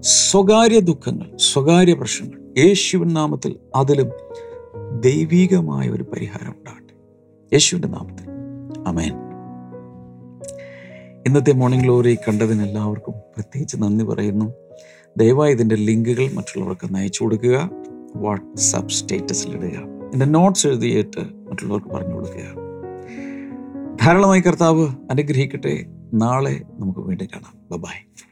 സ്വകാര്യ 0.00 0.80
ദുഃഖങ്ങൾ 0.80 1.36
സ്വകാര്യ 1.36 1.94
പ്രശ്നങ്ങൾ 1.94 2.58
യേശുവിൻ 2.58 3.08
നാമത്തിൽ 3.08 3.56
അതിലും 3.76 4.10
ദൈവീകമായ 5.00 5.90
ഒരു 5.90 6.02
പരിഹാരം 6.02 6.54
ഉണ്ടാകട്ടെ. 6.58 6.94
യേശുവിന്റെ 7.54 7.88
നാമത്തിൽ. 7.88 8.26
അമേൻ 8.86 9.12
ഇന്നത്തെ 11.26 11.52
മോർണിംഗ് 11.52 11.84
ഗ്ലോറി 11.84 12.14
കണ്ടതിന് 12.14 12.62
എല്ലാവർക്കും 12.62 13.14
പ്രത്യേകിച്ച് 13.14 13.76
നന്ദി 13.76 14.04
പറയുന്നു. 14.04 14.52
ദയവായി 15.16 15.52
ഇതിന്റെ 15.52 15.74
ലിങ്കുകൾ 15.74 16.32
മറ്റുള്ളവർക്ക് 16.32 16.96
അയച്ചു 16.96 17.24
കൊടുക്കുക. 17.24 17.70
വാട്സപ്പ് 18.16 18.90
സ്റ്റേറ്റസിലിടുക 18.90 19.78
എന്റെ 20.12 20.26
നോട്ട്സ് 20.26 20.66
എഴുതിയിട്ട് 20.66 21.20
മറ്റുള്ളവർക്ക് 21.20 21.88
പറഞ്ഞു 21.88 22.14
കൊടുക്കുക. 22.14 22.42
ധാരാളമായി 24.02 24.40
കർത്താവ് 24.40 24.88
അനുഗ്രഹിക്കട്ടെ. 25.10 25.86
നാളെ 26.14 26.60
നമുക്ക് 26.78 27.00
വീണ്ടും 27.00 27.26
കാണാം. 27.26 27.80
ബൈ 27.80 28.26